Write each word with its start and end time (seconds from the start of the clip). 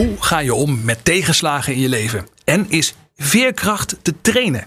Hoe 0.00 0.16
ga 0.20 0.38
je 0.38 0.54
om 0.54 0.84
met 0.84 1.04
tegenslagen 1.04 1.74
in 1.74 1.80
je 1.80 1.88
leven? 1.88 2.26
En 2.44 2.70
is 2.70 2.94
veerkracht 3.16 3.96
te 4.02 4.20
trainen? 4.20 4.66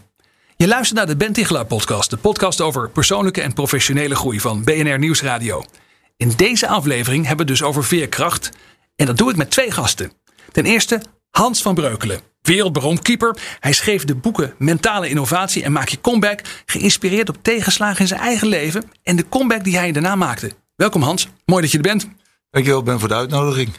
Je 0.55 0.67
luistert 0.67 0.97
naar 0.97 1.07
de 1.07 1.15
Ben 1.15 1.67
podcast, 1.67 2.09
de 2.09 2.17
podcast 2.17 2.61
over 2.61 2.89
persoonlijke 2.89 3.41
en 3.41 3.53
professionele 3.53 4.15
groei 4.15 4.39
van 4.39 4.63
BNR 4.63 4.99
Nieuwsradio. 4.99 5.63
In 6.17 6.31
deze 6.35 6.67
aflevering 6.67 7.27
hebben 7.27 7.45
we 7.45 7.51
dus 7.51 7.63
over 7.63 7.83
veerkracht 7.83 8.49
en 8.95 9.05
dat 9.05 9.17
doe 9.17 9.29
ik 9.29 9.35
met 9.35 9.51
twee 9.51 9.71
gasten. 9.71 10.11
Ten 10.51 10.65
eerste 10.65 11.01
Hans 11.29 11.61
van 11.61 11.75
Breukelen, 11.75 12.21
wereldberoemd 12.41 13.02
keeper. 13.02 13.38
Hij 13.59 13.73
schreef 13.73 14.05
de 14.05 14.15
boeken 14.15 14.53
Mentale 14.57 15.09
Innovatie 15.09 15.63
en 15.63 15.71
Maak 15.71 15.89
je 15.89 16.02
Comeback, 16.02 16.41
geïnspireerd 16.65 17.29
op 17.29 17.38
tegenslagen 17.41 18.02
in 18.02 18.07
zijn 18.07 18.21
eigen 18.21 18.47
leven 18.47 18.83
en 19.03 19.15
de 19.15 19.29
comeback 19.29 19.63
die 19.63 19.77
hij 19.77 19.91
daarna 19.91 20.15
maakte. 20.15 20.52
Welkom 20.75 21.02
Hans, 21.02 21.27
mooi 21.45 21.61
dat 21.61 21.71
je 21.71 21.77
er 21.77 21.83
bent. 21.83 22.07
Dankjewel 22.49 22.83
Ben 22.83 22.99
voor 22.99 23.07
de 23.07 23.15
uitnodiging. 23.15 23.73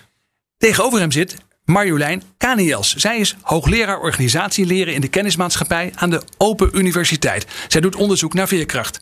Tegenover 0.64 1.00
hem 1.00 1.12
zit 1.12 1.36
Marjolein 1.64 2.23
Kaniels. 2.38 2.95
Zij 2.95 3.18
is 3.18 3.36
hoogleraar 3.41 4.00
organisatieleren 4.00 4.95
in 4.95 5.00
de 5.00 5.09
kennismaatschappij 5.09 5.93
aan 5.95 6.10
de 6.10 6.23
Open 6.38 6.79
Universiteit. 6.79 7.46
Zij 7.68 7.80
doet 7.80 7.96
onderzoek 7.96 8.34
naar 8.34 8.48
veerkracht. 8.48 9.01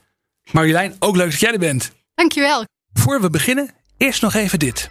Marjolein, 0.50 0.96
ook 0.98 1.16
leuk 1.16 1.30
dat 1.30 1.40
jij 1.40 1.52
er 1.52 1.58
bent. 1.58 1.92
Dankjewel. 2.14 2.64
Voor 2.92 3.20
we 3.20 3.30
beginnen, 3.30 3.74
eerst 3.96 4.22
nog 4.22 4.34
even 4.34 4.58
dit. 4.58 4.90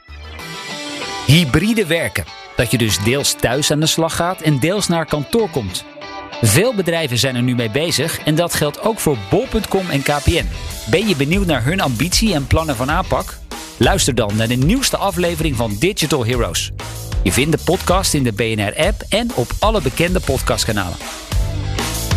Hybride 1.26 1.86
werken. 1.86 2.26
Dat 2.56 2.72
je 2.72 2.78
dus 2.78 3.04
deels 3.04 3.34
thuis 3.34 3.72
aan 3.72 3.80
de 3.80 3.86
slag 3.86 4.16
gaat 4.16 4.42
en 4.42 4.60
deels 4.60 4.88
naar 4.88 5.06
kantoor 5.06 5.50
komt. 5.50 5.86
Veel 6.42 6.76
bedrijven 6.76 7.18
zijn 7.18 7.36
er 7.36 7.44
nu 7.44 7.56
mee 7.56 7.72
bezig 7.72 8.20
en 8.20 8.36
dat 8.36 8.54
geldt 8.54 8.82
ook 8.82 9.00
voor 9.00 9.18
bol.com 9.30 9.90
en 9.90 10.02
KPN. 10.02 10.48
Ben 10.90 11.08
je 11.08 11.16
benieuwd 11.16 11.46
naar 11.46 11.64
hun 11.64 11.82
ambitie 11.82 12.34
en 12.34 12.48
plannen 12.48 12.76
van 12.76 12.92
aanpak? 12.92 13.41
Luister 13.82 14.16
dan 14.16 14.36
naar 14.36 14.48
de 14.48 14.56
nieuwste 14.56 14.98
aflevering 14.98 15.56
van 15.56 15.76
Digital 15.80 16.26
Heroes. 16.26 16.72
Je 17.24 17.32
vindt 17.32 17.52
de 17.58 17.64
podcast 17.64 18.14
in 18.14 18.24
de 18.24 18.32
BNR-app 18.34 19.02
en 19.10 19.32
op 19.36 19.52
alle 19.60 19.82
bekende 19.82 20.20
podcastkanalen. 20.20 20.98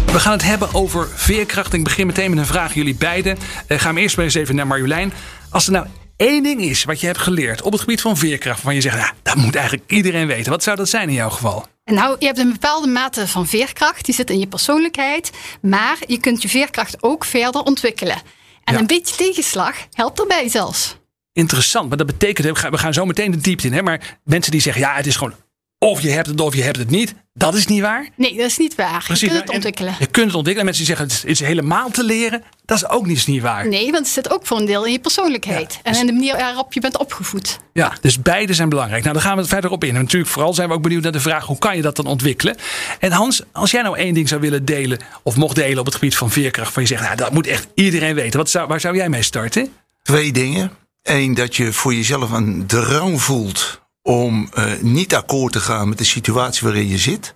We 0.07 0.21
gaan 0.21 0.33
het 0.33 0.43
hebben 0.43 0.75
over 0.75 1.09
veerkracht. 1.09 1.73
Ik 1.73 1.85
begin 1.85 2.07
meteen 2.07 2.31
met 2.31 2.39
een 2.39 2.47
vraag 2.47 2.69
aan 2.69 2.75
jullie 2.75 2.95
beiden. 2.95 3.39
Uh, 3.69 3.79
gaan 3.79 3.95
we 3.95 4.01
eerst 4.01 4.17
maar 4.17 4.25
eens 4.25 4.35
even 4.35 4.55
naar 4.55 4.67
Marjolein. 4.67 5.13
Als 5.51 5.67
er 5.67 5.73
nou 5.73 5.87
één 6.17 6.43
ding 6.43 6.61
is 6.61 6.85
wat 6.85 7.01
je 7.01 7.07
hebt 7.07 7.19
geleerd 7.19 7.63
op 7.63 7.73
het 7.73 7.81
gebied 7.81 8.01
van 8.01 8.17
veerkracht, 8.17 8.55
waarvan 8.57 8.75
je 8.75 8.81
zegt, 8.81 8.97
ja, 8.97 9.13
dat 9.23 9.37
moet 9.37 9.55
eigenlijk 9.55 9.91
iedereen 9.91 10.27
weten. 10.27 10.51
Wat 10.53 10.63
zou 10.63 10.77
dat 10.77 10.89
zijn 10.89 11.09
in 11.09 11.15
jouw 11.15 11.31
geval? 11.31 11.67
Nou, 11.85 12.17
je 12.19 12.27
hebt 12.27 12.39
een 12.39 12.53
bepaalde 12.53 12.89
mate 12.89 13.29
van 13.29 13.47
veerkracht, 13.47 14.05
die 14.05 14.15
zit 14.15 14.31
in 14.31 14.39
je 14.39 14.47
persoonlijkheid. 14.47 15.31
Maar 15.61 15.97
je 16.07 16.19
kunt 16.19 16.43
je 16.43 16.49
veerkracht 16.49 16.97
ook 17.03 17.25
verder 17.25 17.63
ontwikkelen. 17.63 18.23
En 18.65 18.75
Ja. 18.75 18.81
een 18.81 18.87
beetje 18.87 19.17
tegenslag 19.17 19.75
helpt 19.93 20.21
erbij 20.21 20.49
zelfs. 20.49 20.97
Interessant, 21.35 21.89
maar 21.89 21.97
dat 21.97 22.07
betekent, 22.07 22.61
we 22.71 22.79
gaan- 22.79 22.95
zo 22.95 23.05
meteen 23.05 23.31
de 23.31 23.37
diepte 23.37 23.67
in. 23.67 23.73
Hè? 23.73 23.83
Maar 23.83 24.19
mensen 24.25 24.53
die 24.53 24.61
zeggen, 24.61 24.83
ja, 24.83 24.95
het 24.95 25.07
is 25.07 25.17
gewoon 25.17 25.35
of 25.79 26.01
je 26.01 26.11
hebt 26.11 26.27
het 26.27 26.41
of 26.41 26.55
je 26.55 26.63
hebt 26.63 26.77
het 26.77 26.91
niet. 26.91 27.15
Dat 27.33 27.55
is 27.55 27.67
niet 27.67 27.81
waar. 27.81 28.09
Nee, 28.17 28.37
dat 28.37 28.47
is 28.47 28.59
niet 28.59 28.75
waar. 28.75 29.05
je 29.09 29.19
kunt 29.19 29.33
het 29.33 29.49
en 29.49 29.55
ontwikkelen. 29.55 29.95
Je 29.99 30.07
kunt 30.07 30.27
het 30.27 30.35
ontwikkelen. 30.35 30.59
En 30.59 30.65
mensen 30.65 30.85
die 30.87 30.97
zeggen, 30.97 31.07
het 31.17 31.25
is 31.31 31.41
helemaal 31.41 31.91
te 31.91 32.05
leren. 32.05 32.43
Dat 32.65 32.77
is 32.77 32.89
ook 32.89 33.07
niet, 33.07 33.27
niet 33.27 33.43
waar. 33.43 33.69
Nee, 33.69 33.85
want 33.85 33.97
het 34.05 34.15
zit 34.15 34.33
ook 34.33 34.47
voor 34.47 34.59
een 34.59 34.65
deel 34.67 34.85
in 34.87 34.93
je 34.93 34.99
persoonlijkheid. 34.99 35.73
Ja, 35.73 35.79
en 35.83 35.93
dus- 35.93 36.01
in 36.01 36.07
de 36.07 36.13
manier 36.13 36.37
waarop 36.37 36.73
je 36.73 36.81
bent 36.81 36.99
opgevoed. 36.99 37.59
Ja, 37.73 37.93
dus 38.01 38.23
beide 38.23 38.55
zijn 38.55 38.69
belangrijk. 38.69 39.03
Nou, 39.03 39.15
daar 39.15 39.25
gaan 39.25 39.35
we 39.35 39.41
het 39.41 39.51
verder 39.51 39.71
op 39.71 39.85
in. 39.85 39.95
En 39.95 40.03
natuurlijk, 40.03 40.31
vooral 40.31 40.55
zijn 40.55 40.69
we 40.69 40.75
ook 40.75 40.83
benieuwd 40.83 41.03
naar 41.03 41.13
de 41.13 41.21
vraag: 41.21 41.45
hoe 41.45 41.59
kan 41.59 41.77
je 41.77 41.83
dat 41.83 41.97
dan 41.97 42.07
ontwikkelen? 42.07 42.57
En 42.99 43.13
Hans, 43.13 43.43
als 43.53 43.71
jij 43.71 43.83
nou 43.83 43.99
één 43.99 44.15
ding 44.15 44.29
zou 44.29 44.41
willen 44.41 44.65
delen, 44.65 44.99
of 45.23 45.37
mocht 45.37 45.55
delen 45.55 45.79
op 45.79 45.85
het 45.87 45.95
gebied 45.95 46.17
van 46.17 46.31
veerkracht, 46.31 46.73
van 46.73 46.83
je 46.83 46.89
zegt, 46.89 47.03
nou, 47.03 47.17
dat 47.17 47.33
moet 47.33 47.47
echt 47.47 47.67
iedereen 47.75 48.15
weten. 48.15 48.39
Wat 48.39 48.51
zou, 48.51 48.67
waar 48.69 48.81
zou 48.81 48.97
jij 48.97 49.09
mee 49.09 49.23
starten? 49.23 49.73
Twee 50.03 50.33
dingen. 50.33 50.71
Eén, 51.05 51.35
dat 51.35 51.57
je 51.57 51.73
voor 51.73 51.95
jezelf 51.95 52.31
een 52.31 52.67
drang 52.67 53.23
voelt 53.23 53.81
om 54.03 54.49
eh, 54.55 54.65
niet 54.81 55.15
akkoord 55.15 55.53
te 55.53 55.61
gaan 55.61 55.89
met 55.89 55.99
de 55.99 56.05
situatie 56.05 56.63
waarin 56.63 56.89
je 56.89 56.99
zit. 56.99 57.35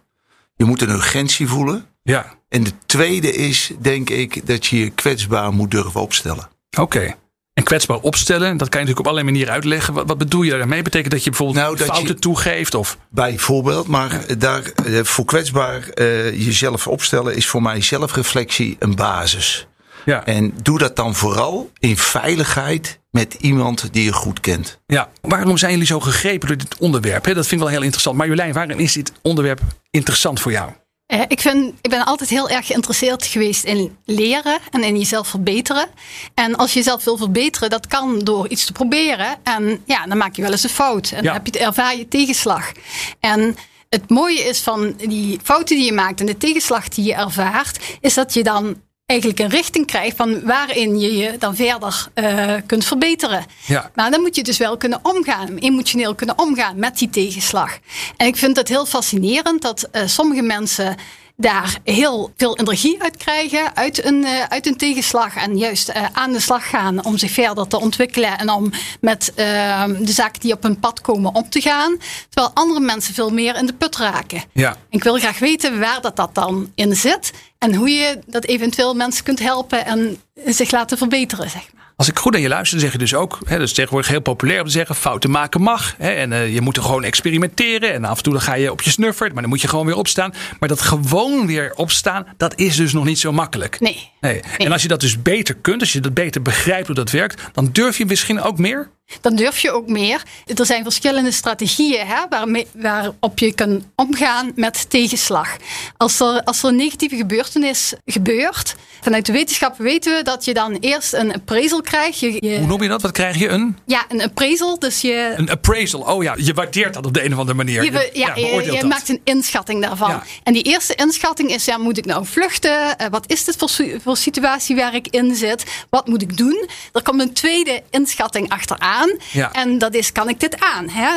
Je 0.57 0.65
moet 0.65 0.83
een 0.83 0.91
urgentie 0.91 1.49
voelen. 1.49 1.87
Ja, 2.03 2.35
En 2.49 2.63
de 2.63 2.73
tweede 2.87 3.35
is, 3.35 3.71
denk 3.81 4.11
ik, 4.11 4.47
dat 4.47 4.67
je 4.67 4.79
je 4.79 4.91
kwetsbaar 4.91 5.53
moet 5.53 5.71
durven 5.71 6.01
opstellen. 6.01 6.49
oké. 6.79 7.15
En 7.55 7.65
kwetsbaar 7.65 7.99
opstellen, 7.99 8.57
dat 8.57 8.69
kan 8.69 8.81
je 8.81 8.87
natuurlijk 8.87 8.99
op 8.99 9.07
allerlei 9.07 9.25
manieren 9.27 9.53
uitleggen. 9.53 9.95
Wat, 9.95 10.07
wat 10.07 10.19
bedoel 10.19 10.43
je 10.43 10.51
daarmee? 10.51 10.83
Betekent 10.83 11.13
dat 11.13 11.25
je 11.25 11.31
bijvoorbeeld 11.31 11.59
Nou, 11.65 11.77
dat 11.77 11.87
fouten 11.87 12.15
je- 12.15 12.21
toegeeft? 12.21 12.75
Of, 12.75 12.99
Bijvoorbeeld, 13.11 13.87
maar 13.87 14.39
daar, 14.39 14.63
eh, 14.63 15.05
voor 15.05 15.25
kwetsbaar 15.25 15.89
eh, 15.89 16.45
jezelf 16.47 16.87
opstellen 16.87 17.37
is 17.37 17.47
voor 17.49 17.63
mij 17.63 17.81
zelfreflectie 17.83 18.77
een 18.79 18.95
basis. 18.95 19.67
Ja, 20.09 20.25
En 20.25 20.53
doe 20.63 20.79
dat 20.79 20.97
dan 20.97 21.15
vooral 21.15 21.71
in 21.79 21.97
veiligheid 21.97 22.99
met 23.11 23.35
iemand 23.35 23.93
die 23.93 24.05
je 24.05 24.13
goed 24.13 24.41
kent. 24.41 24.79
ja. 24.87 25.09
Waarom 25.21 25.57
zijn 25.57 25.71
jullie 25.73 25.87
zo 25.87 26.01
gegrepen 26.01 26.49
door 26.49 26.57
dit 26.57 26.77
onderwerp? 26.79 27.25
Dat 27.25 27.35
vind 27.35 27.51
ik 27.51 27.59
wel 27.59 27.69
heel 27.69 27.83
interessant. 27.83 28.17
Marjolein, 28.17 28.53
waarom 28.53 28.79
is 28.79 28.93
dit 28.93 29.13
onderwerp 29.23 29.61
interessant 29.91 30.41
voor 30.41 30.53
jou? 30.53 30.71
Eh, 31.07 31.21
ik, 31.29 31.41
vind, 31.41 31.75
ik 31.81 31.91
ben 31.91 32.05
altijd 32.05 32.31
heel 32.31 32.49
erg 32.49 32.67
geïnteresseerd 32.67 33.27
geweest 33.27 33.65
in 33.65 33.97
leren 34.05 34.59
en 34.71 34.83
in 34.85 34.99
jezelf 34.99 35.29
verbeteren. 35.29 35.87
En 36.35 36.57
als 36.57 36.73
je 36.73 36.79
jezelf 36.79 37.05
wil 37.05 37.17
verbeteren, 37.17 37.71
dat 37.71 37.87
kan 37.87 38.19
door 38.19 38.49
iets 38.49 38.65
te 38.65 38.73
proberen. 38.73 39.37
En 39.43 39.83
ja, 39.87 40.07
dan 40.07 40.17
maak 40.19 40.37
je 40.37 40.43
wel 40.43 40.51
eens 40.51 40.63
een 40.63 40.71
fout. 40.71 41.11
En 41.11 41.17
Ja. 41.17 41.23
dan 41.23 41.33
heb 41.33 41.47
je, 41.47 41.59
ervaar 41.59 41.97
je 41.97 42.09
tegenslag. 42.09 42.73
En 43.21 43.57
het 43.89 44.09
mooie 44.11 44.41
is 44.41 44.61
van 44.61 44.95
die 44.97 45.39
fouten 45.43 45.77
die 45.77 45.85
je 45.85 45.93
maakt 45.93 46.21
en 46.21 46.27
de 46.27 46.37
tegenslag 46.37 46.89
die 46.89 47.05
je 47.05 47.15
ervaart, 47.15 47.79
is 48.01 48.15
dat 48.15 48.35
je 48.35 48.43
dan 48.43 48.77
eigenlijk 49.09 49.41
een 49.41 49.49
richting 49.49 49.87
krijgt 49.87 50.17
van 50.17 50.45
waarin 50.45 51.01
je 51.01 51.17
je 51.17 51.37
dan 51.39 51.57
verder 51.57 52.09
eh, 52.15 52.55
kunt 52.67 52.85
verbeteren. 52.85 53.45
Ja. 53.67 53.91
Maar 53.95 54.11
dan 54.11 54.21
moet 54.21 54.37
je 54.37 54.43
dus 54.43 54.59
wel 54.59 54.77
kunnen 54.77 55.01
omgaan, 55.03 55.57
emotioneel 55.57 56.15
kunnen 56.15 56.39
omgaan 56.39 56.79
met 56.79 56.99
die 56.99 57.11
tegenslag. 57.11 57.79
En 58.17 58.27
ik 58.27 58.37
vind 58.37 58.57
het 58.57 58.69
heel 58.69 58.87
fascinerend 58.87 59.63
dat 59.63 59.89
eh, 59.91 60.03
sommige 60.07 60.43
mensen 60.43 60.97
daar 61.37 61.79
heel 61.85 62.33
veel 62.37 62.59
energie 62.59 63.03
uit 63.03 63.17
krijgen, 63.17 63.77
uit 63.77 64.05
een, 64.05 64.25
eh, 64.25 64.43
uit 64.43 64.67
een 64.67 64.77
tegenslag. 64.77 65.37
En 65.37 65.59
juist 65.59 65.93
aan 66.13 66.33
de 66.33 66.41
slag 66.41 66.69
gaan 66.69 67.05
om 67.05 67.19
zich 67.19 67.31
verder 67.31 67.67
te 67.67 67.81
ontwikkelen 67.81 68.39
en 68.39 68.51
om 68.51 68.71
met 69.01 69.33
de 69.35 70.13
zaken 70.13 70.41
die 70.41 70.53
op 70.53 70.63
hun 70.63 70.81
pad 70.81 71.01
komen 71.01 71.35
om 71.35 71.49
te 71.49 71.61
gaan. 71.61 71.97
Terwijl 72.29 72.55
andere 72.55 72.81
mensen 72.81 73.15
veel 73.15 73.31
meer 73.31 73.57
in 73.57 73.67
de 73.67 73.75
put 73.75 73.97
raken. 73.97 74.43
Ja. 74.53 74.77
Ik 74.91 75.03
wil 75.03 75.19
graag 75.19 75.39
weten 75.39 75.81
waar 75.81 76.01
dat, 76.01 76.17
dat 76.17 76.35
dan 76.35 76.73
in 76.75 76.97
zit. 76.97 77.33
En 77.59 77.75
hoe 77.75 77.91
je 77.91 78.19
dat 78.27 78.45
eventueel 78.45 78.95
mensen 78.95 79.25
kunt 79.25 79.39
helpen 79.39 79.87
en 79.87 80.17
zich 80.47 80.71
laten 80.71 80.99
verbeteren, 80.99 81.51
zeg 81.51 81.63
maar. 81.75 81.87
Als 81.97 82.09
ik 82.09 82.19
goed 82.19 82.33
naar 82.33 82.41
je 82.41 82.49
luister, 82.49 82.79
dan 82.79 82.81
zeg 82.81 82.93
je 82.93 82.99
dus 82.99 83.15
ook, 83.15 83.39
hè, 83.45 83.59
dat 83.59 83.67
is 83.67 83.73
tegenwoordig 83.73 84.11
heel 84.11 84.21
populair 84.21 84.61
om 84.61 84.67
te 84.67 84.73
zeggen, 84.73 84.95
fouten 84.95 85.31
maken 85.31 85.61
mag. 85.61 85.95
Hè, 85.99 86.11
en 86.11 86.33
eh, 86.33 86.55
je 86.55 86.61
moet 86.61 86.77
er 86.77 86.83
gewoon 86.83 87.05
experimenteren. 87.05 87.93
En 87.93 88.05
af 88.05 88.17
en 88.17 88.23
toe 88.23 88.33
dan 88.33 88.43
ga 88.43 88.55
je 88.55 88.73
op 88.73 88.83
je 88.83 88.91
snuffert, 88.91 89.33
maar 89.33 89.41
dan 89.41 89.51
moet 89.51 89.61
je 89.61 89.69
gewoon 89.69 89.87
weer 89.87 89.97
opstaan. 89.97 90.35
Maar 90.59 90.69
dat 90.69 90.81
gewoon 90.81 91.47
weer 91.47 91.73
opstaan, 91.75 92.27
dat 92.37 92.59
is 92.59 92.77
dus 92.77 92.93
nog 92.93 93.05
niet 93.05 93.19
zo 93.19 93.33
makkelijk. 93.33 93.81
Nee. 93.81 94.11
Nee. 94.21 94.41
En 94.57 94.73
als 94.73 94.83
je 94.83 94.89
dat 94.89 95.01
dus 95.01 95.23
beter 95.23 95.55
kunt, 95.55 95.81
als 95.81 95.93
je 95.93 96.01
dat 96.01 96.15
beter 96.15 96.43
begrijpt 96.43 96.87
hoe 96.87 96.97
dat 96.97 97.11
werkt, 97.11 97.43
dan 97.53 97.69
durf 97.73 97.99
je 97.99 98.07
misschien 98.07 98.41
ook 98.41 98.59
meer. 98.59 98.91
Dan 99.21 99.37
durf 99.37 99.59
je 99.59 99.71
ook 99.71 99.89
meer. 99.89 100.23
Er 100.47 100.67
zijn 100.67 100.83
verschillende 100.83 101.31
strategieën 101.33 102.07
hè, 102.07 102.21
waarmee, 102.29 102.67
waarop 102.75 103.39
je 103.39 103.55
kan 103.55 103.85
omgaan 103.95 104.53
met 104.55 104.91
tegenslag. 104.91 105.57
Als 105.97 106.21
er, 106.21 106.43
als 106.45 106.63
er 106.63 106.69
een 106.69 106.77
negatieve 106.77 107.17
gebeurtenis 107.17 107.93
gebeurt, 108.07 108.75
vanuit 109.01 109.27
de 109.27 109.33
wetenschap 109.33 109.79
weten 109.79 110.17
we 110.17 110.23
dat 110.23 110.45
je 110.45 110.55
dan 110.55 110.77
eerst 110.81 111.13
een 111.13 111.35
appraisal 111.35 111.81
krijgt. 111.81 112.19
Je, 112.21 112.33
je- 112.41 112.59
Hoe 112.59 112.67
noem 112.67 112.83
je 112.83 112.89
dat? 112.89 113.03
Wat 113.03 113.11
krijg 113.13 113.37
je? 113.39 113.49
Een, 113.49 113.77
ja, 113.87 114.05
een 114.09 114.23
appraisal. 114.23 114.79
Dus 114.79 115.01
je, 115.01 115.33
een 115.37 115.51
appraisal. 115.51 116.01
Oh 116.01 116.23
ja, 116.23 116.35
je 116.39 116.55
waardeert 116.55 116.95
dat 116.95 117.07
op 117.07 117.15
de 117.15 117.25
een 117.25 117.33
of 117.33 117.39
andere 117.39 117.57
manier. 117.57 117.85
je, 117.85 117.91
be- 117.91 118.11
ja, 118.13 118.35
je, 118.37 118.85
maakt 118.89 119.09
een 119.09 119.21
inschatting 119.25 119.83
daarvan. 119.83 120.11
Ja. 120.11 120.23
En 120.43 120.53
die 120.53 120.63
eerste 120.63 120.95
inschatting 120.95 121.51
is, 121.51 121.65
ja, 121.65 121.79
moet 121.79 121.99
ik 121.99 122.05
nou 122.05 122.27
vluchten? 122.27 122.99
Eh, 122.99 123.07
wat 123.11 123.31
is 123.31 123.45
dit 123.45 123.57
voor, 123.57 123.71
voor 124.03 124.17
situatie 124.17 124.77
waar 124.77 124.95
ik 124.95 125.07
in 125.09 125.35
zit? 125.35 125.65
Wat 125.91 126.07
moet 126.07 126.23
ik 126.23 126.37
doen? 126.37 126.69
Er 126.93 127.03
komt 127.03 127.21
een 127.21 127.33
tweede 127.33 127.83
inschatting 127.91 128.49
achteraan. 128.49 128.98
Aan. 128.99 129.11
Ja. 129.33 129.53
En 129.53 129.79
dat 129.79 129.95
is, 129.95 130.13
kan 130.13 130.29
ik 130.29 130.41
dit 130.41 130.61
aan? 130.61 130.89
Hè? 130.89 131.11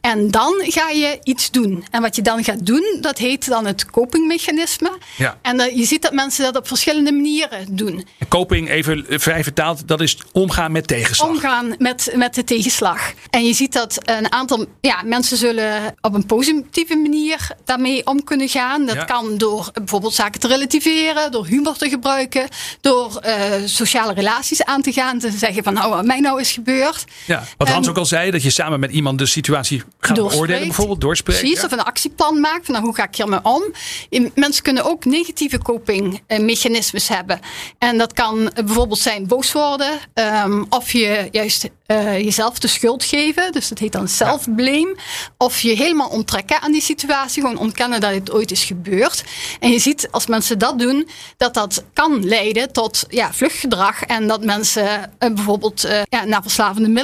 En 0.00 0.30
dan 0.30 0.54
ga 0.66 0.88
je 0.88 1.18
iets 1.22 1.50
doen. 1.50 1.84
En 1.90 2.02
wat 2.02 2.16
je 2.16 2.22
dan 2.22 2.44
gaat 2.44 2.66
doen, 2.66 2.98
dat 3.00 3.18
heet 3.18 3.48
dan 3.48 3.66
het 3.66 3.86
copingmechanisme. 3.90 4.98
Ja. 5.16 5.38
En 5.42 5.60
eh, 5.60 5.76
je 5.76 5.84
ziet 5.84 6.02
dat 6.02 6.12
mensen 6.12 6.44
dat 6.44 6.56
op 6.56 6.66
verschillende 6.68 7.12
manieren 7.12 7.66
doen. 7.76 8.06
Coping, 8.28 8.68
even 8.68 9.06
eh, 9.08 9.18
vrij 9.18 9.42
vertaald, 9.42 9.88
dat 9.88 10.00
is 10.00 10.18
omgaan 10.32 10.72
met 10.72 10.86
tegenslag. 10.86 11.28
Omgaan 11.28 11.74
met, 11.78 12.12
met 12.14 12.34
de 12.34 12.44
tegenslag. 12.44 13.12
En 13.30 13.44
je 13.46 13.52
ziet 13.54 13.72
dat 13.72 13.98
een 14.04 14.32
aantal 14.32 14.66
ja, 14.80 15.02
mensen 15.04 15.36
zullen 15.36 15.94
op 16.00 16.14
een 16.14 16.26
positieve 16.26 16.96
manier 16.96 17.48
daarmee 17.64 18.06
om 18.06 18.24
kunnen 18.24 18.48
gaan. 18.48 18.86
Dat 18.86 18.94
Ja. 18.94 19.04
kan 19.04 19.38
door 19.38 19.70
bijvoorbeeld 19.74 20.14
zaken 20.14 20.40
te 20.40 20.48
relativeren, 20.48 21.30
door 21.32 21.46
humor 21.46 21.76
te 21.76 21.88
gebruiken, 21.88 22.48
door 22.80 23.16
eh, 23.16 23.52
sociale 23.64 24.12
relaties 24.14 24.64
aan 24.64 24.82
te 24.82 24.92
gaan. 24.92 25.18
Te 25.18 25.30
zeggen 25.30 25.62
van 25.64 25.74
nou, 25.74 25.90
wat 25.90 26.04
mij 26.04 26.20
nou 26.20 26.40
is 26.40 26.52
gebeurd. 26.52 27.04
Ja, 27.26 27.44
wat 27.56 27.68
Hans 27.68 27.86
En- 27.86 27.92
ook 27.92 27.98
al 27.98 28.06
zei, 28.06 28.30
dat 28.30 28.42
je 28.42 28.50
samen 28.50 28.80
met 28.80 28.90
iemand 28.90 29.18
de 29.18 29.26
situatie 29.26 29.82
gaat 30.00 30.16
beoordelen, 30.16 30.62
bijvoorbeeld 30.66 31.00
doorspreken. 31.00 31.40
Precies, 31.42 31.60
Ja. 31.60 31.66
of 31.66 31.72
een 31.72 31.84
actieplan 31.84 32.40
maakt 32.40 32.64
van 32.64 32.74
nou, 32.74 32.86
hoe 32.86 32.94
ga 32.94 33.04
ik 33.04 33.16
hiermee 33.16 33.40
om. 33.42 33.62
En 34.10 34.30
Mensen 34.34 34.62
kunnen 34.62 34.84
ook 34.84 35.04
negatieve 35.04 35.58
copingmechanismes 35.58 37.08
hebben. 37.08 37.40
En 37.78 37.98
dat 37.98 38.12
kan 38.12 38.50
bijvoorbeeld 38.54 38.98
zijn 38.98 39.26
boos 39.26 39.52
worden, 39.52 39.98
ehm, 40.14 40.64
of 40.68 40.92
je 40.92 41.28
juist 41.30 41.68
eh, 41.86 42.18
jezelf 42.18 42.58
de 42.58 42.68
schuld 42.68 43.04
geven. 43.04 43.52
Dus 43.52 43.68
dat 43.68 43.78
heet 43.78 43.92
dan 43.92 44.08
self-blame. 44.08 44.96
Of 45.38 45.60
je 45.60 45.76
helemaal 45.76 46.08
onttrekken 46.08 46.60
aan 46.60 46.72
die 46.72 46.82
situatie, 46.82 47.42
gewoon 47.42 47.58
ontkennen 47.58 48.00
dat 48.00 48.10
het 48.14 48.32
ooit 48.32 48.50
is 48.50 48.64
gebeurd. 48.64 49.24
En 49.60 49.70
je 49.70 49.78
ziet 49.78 50.08
als 50.10 50.26
mensen 50.26 50.58
dat 50.58 50.78
doen, 50.78 51.08
dat 51.36 51.54
dat 51.54 51.84
kan 51.92 52.26
leiden 52.26 52.72
tot 52.72 53.04
ja, 53.08 53.32
vluchtgedrag. 53.32 54.02
En 54.02 54.26
dat 54.26 54.44
mensen 54.44 55.12
eh, 55.18 55.32
bijvoorbeeld 55.34 55.84
eh, 55.84 56.00
ja, 56.08 56.24
naar 56.24 56.42
verslavende 56.42 56.88
middelen 56.88 57.03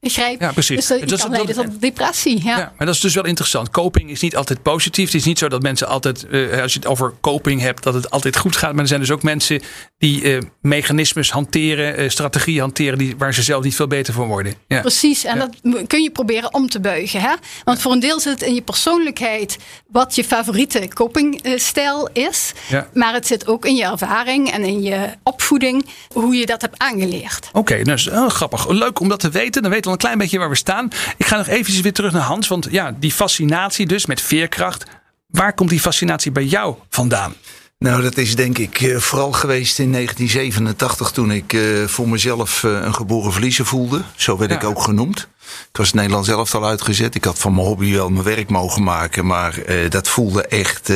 grijpen. 0.00 0.46
Ja, 0.46 0.52
precies. 0.52 0.76
Dus 0.86 0.98
dat, 0.98 1.08
dat- 1.08 1.20
kan 1.20 1.30
leiden 1.30 1.54
tot 1.54 1.80
depressie. 1.80 2.44
Ja. 2.44 2.58
Ja, 2.58 2.72
maar 2.76 2.86
dat 2.86 2.94
is 2.94 3.00
dus 3.00 3.14
wel 3.14 3.24
interessant. 3.24 3.70
Coping 3.70 4.10
is 4.10 4.20
niet 4.20 4.36
altijd 4.36 4.62
positief. 4.62 5.04
Het 5.06 5.14
is 5.14 5.24
niet 5.24 5.38
zo 5.38 5.48
dat 5.48 5.62
mensen 5.62 5.86
altijd, 5.88 6.26
eh, 6.28 6.62
als 6.62 6.72
je 6.72 6.78
het 6.78 6.88
over 6.88 7.12
coping 7.20 7.60
hebt, 7.60 7.82
dat 7.82 7.94
het 7.94 8.10
altijd 8.10 8.36
goed 8.36 8.56
gaat. 8.56 8.72
Maar 8.72 8.80
er 8.82 8.88
zijn 8.88 9.00
dus 9.00 9.10
ook 9.10 9.22
mensen 9.22 9.60
die 9.98 10.22
eh, 10.36 10.42
mechanismes 10.60 11.30
hanteren, 11.30 11.96
eh, 11.96 12.08
strategieën 12.08 12.60
hanteren, 12.60 12.98
die, 12.98 13.14
waar 13.18 13.34
ze 13.34 13.42
zelf 13.42 13.64
niet 13.64 13.74
veel 13.74 13.86
beter 13.86 14.14
van 14.14 14.26
worden. 14.28 14.54
Ja. 14.68 14.80
Precies, 14.80 15.24
en 15.24 15.36
Ja. 15.38 15.48
dat 15.62 15.86
kun 15.86 16.02
je 16.02 16.10
proberen 16.10 16.54
om 16.54 16.68
te 16.68 16.80
buigen. 16.80 17.20
Hè? 17.20 17.34
Want 17.64 17.80
voor 17.80 17.92
een 17.92 18.00
deel 18.00 18.20
zit 18.20 18.32
het 18.32 18.42
in 18.42 18.54
je 18.54 18.62
persoonlijkheid 18.62 19.58
wat 19.88 20.14
je 20.14 20.24
favoriete 20.24 20.88
copingstijl 20.88 22.08
is. 22.12 22.52
Ja. 22.68 22.88
Maar 22.94 23.12
het 23.14 23.26
zit 23.26 23.46
ook 23.46 23.64
in 23.66 23.74
je 23.76 23.84
ervaring 23.84 24.50
en 24.50 24.64
in 24.64 24.82
je 24.82 25.08
opvoeding, 25.22 25.86
hoe 26.12 26.34
je 26.34 26.46
dat 26.46 26.60
hebt 26.60 26.78
aangeleerd. 26.78 27.48
Oké, 27.52 27.72
nou, 27.74 27.84
dat 27.84 27.98
is 27.98 28.32
grappig. 28.34 28.68
Leuk 28.68 29.00
om 29.00 29.08
dat 29.08 29.20
te 29.20 29.28
weten. 29.28 29.38
Dan 29.40 29.70
weten 29.70 29.80
we 29.80 29.86
al 29.86 29.92
een 29.92 29.98
klein 29.98 30.18
beetje 30.18 30.38
waar 30.38 30.48
we 30.48 30.56
staan. 30.56 30.90
Ik 31.16 31.26
ga 31.26 31.36
nog 31.36 31.46
eventjes 31.46 31.80
weer 31.80 31.92
terug 31.92 32.12
naar 32.12 32.22
Hans. 32.22 32.48
Want 32.48 32.68
ja, 32.70 32.94
die 32.98 33.12
fascinatie 33.12 33.86
dus 33.86 34.06
met 34.06 34.20
veerkracht. 34.20 34.84
Waar 35.26 35.54
komt 35.54 35.70
die 35.70 35.80
fascinatie 35.80 36.32
bij 36.32 36.44
jou 36.44 36.74
vandaan? 36.88 37.34
Nou, 37.84 38.02
dat 38.02 38.16
is 38.16 38.36
denk 38.36 38.58
ik 38.58 38.80
eh, 38.80 38.96
vooral 38.96 39.32
geweest 39.32 39.78
in 39.78 39.92
1987 39.92 41.10
toen 41.10 41.30
ik 41.30 41.52
eh, 41.52 41.60
voor 41.86 42.08
mezelf 42.08 42.64
eh, 42.64 42.70
een 42.70 42.94
geboren 42.94 43.32
verliezer 43.32 43.66
voelde. 43.66 44.02
Zo 44.16 44.36
werd 44.38 44.50
Ja. 44.50 44.56
ik 44.56 44.64
ook 44.64 44.82
genoemd. 44.82 45.28
Ik 45.70 45.76
was 45.76 45.86
het 45.86 45.94
Nederlands 45.96 46.28
zelf 46.28 46.54
al 46.54 46.66
uitgezet. 46.66 47.14
Ik 47.14 47.24
had 47.24 47.38
van 47.38 47.54
mijn 47.54 47.66
hobby 47.66 47.92
wel 47.92 48.08
mijn 48.10 48.24
werk 48.24 48.50
mogen 48.50 48.82
maken. 48.82 49.26
Maar 49.26 49.54
dat 49.88 50.08
voelde 50.08 50.42
echt, 50.46 50.92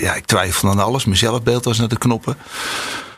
ja, 0.00 0.14
ik 0.14 0.24
twijfelde 0.26 0.74
aan 0.78 0.84
alles. 0.86 1.04
Mijn 1.04 1.18
zelfbeeld 1.18 1.64
was 1.64 1.78
naar 1.78 1.88
de 1.88 1.98
knoppen. 1.98 2.36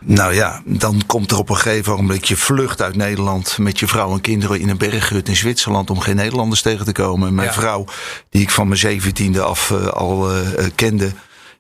Nou 0.01 0.35
ja, 0.35 0.63
dan 0.65 1.03
komt 1.07 1.31
er 1.31 1.39
op 1.39 1.49
een 1.51 1.57
gegeven 1.57 1.93
moment 1.93 2.29
je 2.29 2.37
vlucht 2.37 2.83
uit 2.83 2.97
Nederland 2.97 3.59
met 3.59 3.79
je 3.79 3.87
vrouw 3.87 4.13
en 4.13 4.21
kinderen 4.21 4.61
in 4.61 4.69
een 4.69 4.77
berghut 4.77 5.29
in 5.29 5.37
Zwitserland 5.37 5.91
om 5.91 6.01
geen 6.01 6.17
Nederlanders 6.17 6.63
tegen 6.63 6.85
te 6.85 6.93
komen. 6.93 7.29
En 7.29 7.35
mijn 7.35 7.49
Ja. 7.49 7.55
vrouw, 7.55 7.85
die 8.31 8.43
ik 8.43 8.51
van 8.51 8.67
mijn 8.69 8.81
zeventiende 8.81 9.43
af 9.43 9.71
al 9.93 10.29
kende, 10.75 11.13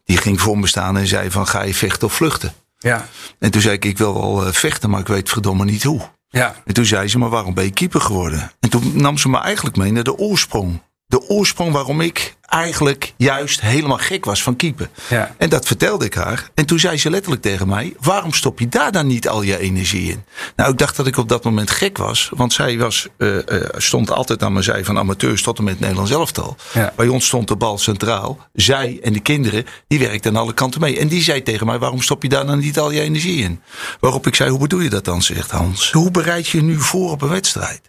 die 0.08 0.16
ging 0.16 0.40
voor 0.40 0.58
me 0.58 0.66
staan 0.66 0.96
en 0.96 1.06
zei 1.06 1.30
van 1.30 1.46
ga 1.46 1.62
je 1.62 1.74
vechten 1.74 2.06
of 2.06 2.12
vluchten? 2.14 2.52
Ja, 2.78 3.08
En 3.38 3.50
toen 3.50 3.60
zei 3.60 3.74
ik, 3.74 3.84
ik 3.84 3.98
wil 3.98 4.14
wel 4.14 4.46
eh, 4.46 4.52
vechten, 4.52 4.90
maar 4.90 5.00
ik 5.00 5.06
weet 5.06 5.28
verdomme 5.30 5.64
niet 5.64 5.82
hoe. 5.82 6.00
ja, 6.28 6.54
En 6.64 6.74
toen 6.74 6.84
zei 6.84 7.08
ze, 7.08 7.18
maar 7.18 7.28
waarom 7.28 7.54
ben 7.54 7.64
je 7.64 7.70
keeper 7.70 8.00
geworden? 8.00 8.50
En 8.60 8.70
toen 8.70 8.92
nam 8.94 9.18
ze 9.18 9.28
me 9.28 9.38
eigenlijk 9.38 9.76
mee 9.76 9.92
naar 9.92 10.02
de 10.04 10.16
oorsprong. 10.18 10.80
De 11.08 11.28
oorsprong 11.28 11.72
waarom 11.72 12.00
ik 12.00 12.36
eigenlijk 12.40 13.14
juist 13.16 13.60
helemaal 13.60 13.98
gek 13.98 14.24
was 14.24 14.42
van 14.42 14.56
keeper. 14.56 14.88
ja. 15.08 15.34
En 15.38 15.48
dat 15.48 15.66
vertelde 15.66 16.04
ik 16.04 16.14
haar. 16.14 16.50
En 16.54 16.66
toen 16.66 16.78
zei 16.78 16.96
ze 16.98 17.10
letterlijk 17.10 17.42
tegen 17.42 17.68
mij: 17.68 17.94
Waarom 18.00 18.32
stop 18.32 18.58
je 18.58 18.68
daar 18.68 18.92
dan 18.92 19.06
niet 19.06 19.28
al 19.28 19.42
je 19.42 19.58
energie 19.58 20.10
in? 20.10 20.24
Nou, 20.56 20.70
ik 20.70 20.78
dacht 20.78 20.96
dat 20.96 21.06
ik 21.06 21.16
op 21.16 21.28
dat 21.28 21.44
moment 21.44 21.70
gek 21.70 21.98
was. 21.98 22.30
Want 22.34 22.52
zij 22.52 22.78
was, 22.78 23.06
eh, 23.16 23.62
eh, 23.62 23.68
stond 23.76 24.10
altijd 24.10 24.42
aan 24.42 24.52
mijn 24.52 24.64
zij 24.64 24.84
van 24.84 24.98
amateurs 24.98 25.42
tot 25.42 25.58
en 25.58 25.64
met 25.64 25.80
Nederlands 25.80 26.10
elftal. 26.10 26.56
Ja. 26.72 26.92
Bij 26.96 27.08
ons 27.08 27.26
stond 27.26 27.48
de 27.48 27.56
bal 27.56 27.78
centraal. 27.78 28.38
Zij 28.52 28.98
en 29.02 29.12
de 29.12 29.20
kinderen, 29.20 29.66
die 29.86 29.98
werkten 29.98 30.36
aan 30.36 30.42
alle 30.42 30.54
kanten 30.54 30.80
mee. 30.80 30.98
En 30.98 31.08
die 31.08 31.22
zei 31.22 31.42
tegen 31.42 31.66
mij: 31.66 31.78
Waarom 31.78 32.02
stop 32.02 32.22
je 32.22 32.28
daar 32.28 32.46
dan 32.46 32.58
niet 32.58 32.78
al 32.78 32.90
je 32.90 33.00
energie 33.00 33.42
in? 33.42 33.60
Waarop 34.00 34.26
ik 34.26 34.34
zei: 34.34 34.50
Hoe 34.50 34.58
bedoel 34.60 34.80
je 34.80 34.90
dat 34.90 35.04
dan? 35.04 35.22
Zegt 35.22 35.50
Hans. 35.50 35.92
Hoe 35.92 36.10
bereid 36.10 36.48
je 36.48 36.58
je 36.58 36.64
nu 36.64 36.80
voor 36.80 37.10
op 37.10 37.22
een 37.22 37.28
wedstrijd? 37.28 37.80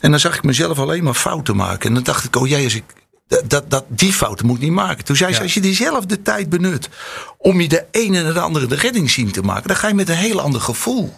En 0.00 0.10
dan 0.10 0.20
zag 0.20 0.36
ik 0.36 0.42
mezelf 0.42 0.78
alleen 0.78 1.04
maar 1.04 1.14
fouten 1.14 1.56
maken. 1.56 1.88
En 1.88 1.94
dan 1.94 2.02
dacht 2.02 2.24
ik: 2.24 2.36
Oh 2.36 2.48
jee, 2.48 2.64
als 2.64 2.74
ik 2.74 2.84
dat, 3.46 3.70
dat, 3.70 3.84
die 3.88 4.12
fouten 4.12 4.46
moet 4.46 4.56
ik 4.56 4.62
niet 4.62 4.72
maken. 4.72 5.04
Toen 5.04 5.16
zei 5.16 5.30
ze, 5.30 5.36
Ja. 5.36 5.42
als 5.42 5.54
je 5.54 5.60
diezelfde 5.60 6.22
tijd 6.22 6.48
benut 6.48 6.88
om 7.38 7.60
je 7.60 7.68
de 7.68 7.86
ene 7.90 8.22
en 8.22 8.32
de 8.32 8.40
andere 8.40 8.66
de 8.66 8.74
redding 8.74 9.10
zien 9.10 9.30
te 9.30 9.42
maken, 9.42 9.68
dan 9.68 9.76
ga 9.76 9.88
je 9.88 9.94
met 9.94 10.08
een 10.08 10.16
heel 10.16 10.40
ander 10.40 10.60
gevoel 10.60 11.12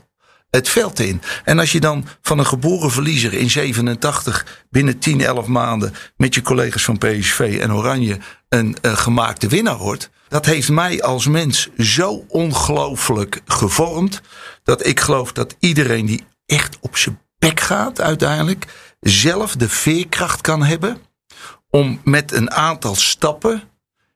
het 0.51 0.69
veld 0.69 0.99
in. 0.99 1.23
En 1.45 1.59
als 1.59 1.73
je 1.73 1.81
dan 1.81 2.07
van 2.23 2.39
een 2.39 2.47
geboren 2.47 2.91
verliezer 2.91 3.33
in 3.33 3.51
87 3.51 4.47
binnen 4.71 4.99
10, 4.99 5.21
11 5.21 5.47
maanden 5.47 5.95
met 6.17 6.35
je 6.35 6.43
collega's 6.43 6.85
van 6.85 6.99
PSV 6.99 7.59
en 7.61 7.73
Oranje 7.75 8.19
een 8.49 8.77
gemaakte 8.83 9.49
winnaar 9.49 9.79
wordt, 9.79 10.11
dat 10.29 10.47
heeft 10.47 10.69
mij 10.69 11.03
als 11.03 11.27
mens 11.27 11.69
zo 11.79 12.25
ongelooflijk 12.29 13.41
gevormd 13.47 14.21
dat 14.63 14.87
ik 14.87 15.01
geloof 15.01 15.33
dat 15.33 15.57
iedereen 15.59 16.07
die 16.07 16.25
echt 16.47 16.79
op 16.81 16.97
zijn 16.97 17.21
bek 17.41 17.61
gaat 17.61 18.01
uiteindelijk 18.01 18.67
zelf 19.01 19.57
de 19.57 19.69
veerkracht 19.69 20.41
kan 20.41 20.63
hebben 20.63 20.99
om 21.71 22.01
met 22.05 22.33
een 22.33 22.51
aantal 22.51 22.95
stappen 22.95 23.63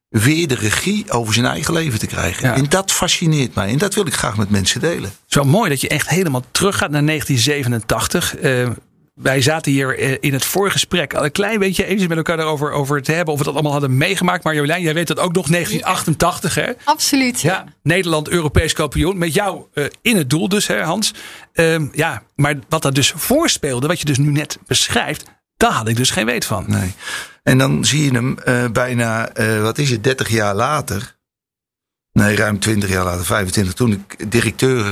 weer 0.08 0.48
de 0.48 0.54
regie 0.54 1.10
over 1.10 1.34
zijn 1.34 1.46
eigen 1.46 1.74
leven 1.74 1.98
te 1.98 2.06
krijgen. 2.06 2.48
Ja. 2.48 2.54
En 2.54 2.68
dat 2.68 2.92
fascineert 2.92 3.54
mij. 3.54 3.68
En 3.68 3.78
dat 3.78 3.94
wil 3.94 4.06
ik 4.06 4.14
graag 4.14 4.36
met 4.36 4.50
mensen 4.50 4.80
delen. 4.80 5.12
Wel 5.28 5.44
mooi 5.44 5.68
dat 5.68 5.80
je 5.80 5.88
echt 5.88 6.08
helemaal 6.08 6.44
teruggaat 6.50 6.90
naar 6.90 7.04
1987. 7.04 8.36
Eh, 8.36 8.70
wij 9.14 9.40
zaten 9.40 9.72
hier 9.72 9.98
eh, 9.98 10.16
in 10.20 10.32
het 10.32 10.44
voorgesprek 10.44 11.14
al 11.14 11.24
een 11.24 11.32
klein 11.32 11.58
beetje 11.58 11.82
eventjes 11.84 12.08
met 12.08 12.16
elkaar 12.16 12.36
daarover 12.36 12.72
over 12.72 13.02
te 13.02 13.12
hebben. 13.12 13.32
Of 13.32 13.38
we 13.38 13.44
dat 13.44 13.54
allemaal 13.54 13.72
hadden 13.72 13.96
meegemaakt. 13.96 14.44
Maar 14.44 14.54
Jolijn, 14.54 14.82
jij 14.82 14.94
weet 14.94 15.06
dat 15.06 15.18
ook 15.18 15.32
nog 15.32 15.46
1988 15.48 16.54
hè? 16.54 16.72
Absoluut. 16.84 17.40
Ja, 17.40 17.64
Nederland 17.82 18.28
Europees 18.28 18.72
kampioen. 18.72 19.18
Met 19.18 19.34
jou 19.34 19.64
eh, 19.74 19.84
in 20.02 20.16
het 20.16 20.30
doel 20.30 20.48
dus, 20.48 20.66
hè, 20.66 20.82
Hans. 20.82 21.14
Ehm, 21.52 21.86
ja, 21.92 22.22
maar 22.36 22.54
wat 22.68 22.82
dat 22.82 22.94
dus 22.94 23.12
voorspeelde, 23.16 23.86
wat 23.86 23.98
je 23.98 24.04
dus 24.04 24.18
nu 24.18 24.30
net 24.30 24.58
beschrijft, 24.66 25.24
daar 25.56 25.72
had 25.72 25.88
ik 25.88 25.96
dus 25.96 26.10
geen 26.10 26.26
weet 26.26 26.44
van. 26.44 26.64
Nee. 26.68 26.92
En 27.42 27.58
dan 27.58 27.84
zie 27.84 28.04
je 28.04 28.10
hem 28.10 28.38
eh, 28.38 28.64
bijna, 28.72 29.28
eh, 29.28 29.60
wat 29.62 29.78
is 29.78 29.90
het, 29.90 30.04
30 30.04 30.28
jaar 30.28 30.54
later. 30.54 31.16
Nee, 32.12 32.36
ruim 32.36 32.58
20 32.58 32.90
jaar 32.90 33.04
later, 33.04 33.24
25. 33.24 33.74
Toen 33.74 33.92
ik 33.92 34.30
directeur 34.30 34.84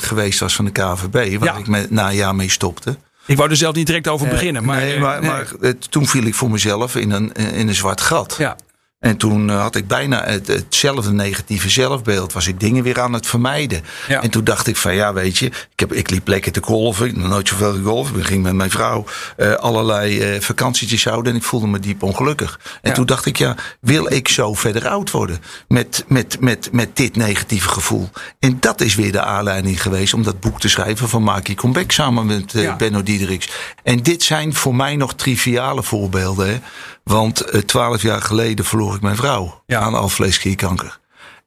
geweest 0.00 0.40
was 0.40 0.54
van 0.54 0.64
de 0.64 0.70
KVB. 0.70 1.38
Waar 1.38 1.48
Ja. 1.48 1.56
ik 1.56 1.66
met, 1.66 1.90
na 1.90 2.08
een 2.08 2.14
jaar 2.14 2.34
mee 2.34 2.50
stopte. 2.50 2.96
Ik 3.28 3.36
wou 3.36 3.50
er 3.50 3.56
zelf 3.56 3.74
niet 3.74 3.86
direct 3.86 4.08
over 4.08 4.28
beginnen. 4.28 4.64
Maar, 4.64 4.80
nee, 4.80 4.94
eh, 4.94 5.00
maar, 5.00 5.22
maar 5.22 5.46
eh, 5.60 5.70
toen 5.70 6.06
viel 6.06 6.24
ik 6.24 6.34
voor 6.34 6.50
mezelf 6.50 6.96
in 6.96 7.10
een, 7.10 7.32
in 7.32 7.68
een 7.68 7.74
zwart 7.74 8.00
gat. 8.00 8.34
Ja, 8.38 8.56
En 8.98 9.16
toen 9.16 9.50
eh, 9.50 9.60
had 9.60 9.76
ik 9.76 9.86
bijna 9.86 10.24
het, 10.24 10.46
hetzelfde 10.46 11.12
negatieve 11.12 11.68
zelfbeeld. 11.70 12.32
Was 12.32 12.46
ik 12.46 12.60
dingen 12.60 12.82
weer 12.82 13.00
aan 13.00 13.12
het 13.12 13.26
vermijden. 13.26 13.82
Ja. 14.08 14.22
En 14.22 14.30
toen 14.30 14.44
dacht 14.44 14.66
ik 14.66 14.76
van 14.76 14.94
ja, 14.94 15.12
weet 15.12 15.38
je, 15.38 15.46
ik, 15.46 15.80
heb, 15.80 15.92
ik 15.92 16.10
liep 16.10 16.28
lekker 16.28 16.52
te 16.52 16.60
golven. 16.62 17.06
Ik 17.06 17.14
heb 17.16 17.26
nooit 17.26 17.48
zoveel 17.48 17.72
gegolfd. 17.72 18.16
Ik 18.16 18.24
ging 18.24 18.42
met 18.42 18.52
mijn 18.54 18.70
vrouw 18.70 19.04
eh, 19.36 19.52
allerlei 19.52 20.20
eh, 20.20 20.40
vakantietjes 20.40 21.04
houden. 21.04 21.32
En 21.32 21.38
ik 21.38 21.44
voelde 21.44 21.66
me 21.66 21.78
diep 21.78 22.02
ongelukkig. 22.02 22.60
En 22.82 22.88
Ja. 22.90 22.94
toen 22.94 23.06
dacht 23.06 23.26
ik 23.26 23.36
ja, 23.36 23.56
wil 23.80 24.12
ik 24.12 24.28
zo 24.28 24.54
verder 24.54 24.88
oud 24.88 25.10
worden? 25.10 25.38
Met, 25.68 26.04
met, 26.06 26.36
met, 26.40 26.68
met 26.72 26.96
dit 26.96 27.16
negatieve 27.16 27.68
gevoel. 27.68 28.10
En 28.38 28.56
dat 28.60 28.80
is 28.80 28.94
weer 28.94 29.12
de 29.12 29.22
aanleiding 29.22 29.82
geweest 29.82 30.14
om 30.14 30.22
dat 30.22 30.40
boek 30.40 30.60
te 30.60 30.68
schrijven 30.68 31.08
van 31.08 31.22
Maak 31.22 31.46
je 31.46 31.54
comeback 31.54 31.90
samen 31.92 32.26
met 32.26 32.52
Ja. 32.52 32.76
Benno 32.76 33.02
Diederiks. 33.02 33.48
En 33.82 34.02
dit 34.02 34.22
zijn 34.22 34.54
voor 34.54 34.74
mij 34.74 34.96
nog 34.96 35.14
triviale 35.14 35.82
voorbeelden. 35.82 36.48
Hè? 36.48 36.58
Want 37.08 37.40
eh, 37.40 37.60
twaalf 37.60 38.02
jaar 38.02 38.22
geleden 38.22 38.64
verloor 38.64 38.94
ik 38.94 39.00
mijn 39.00 39.16
vrouw 39.16 39.62
Ja. 39.66 39.80
aan 39.80 39.94
alvleesklierkanker. 39.94 40.98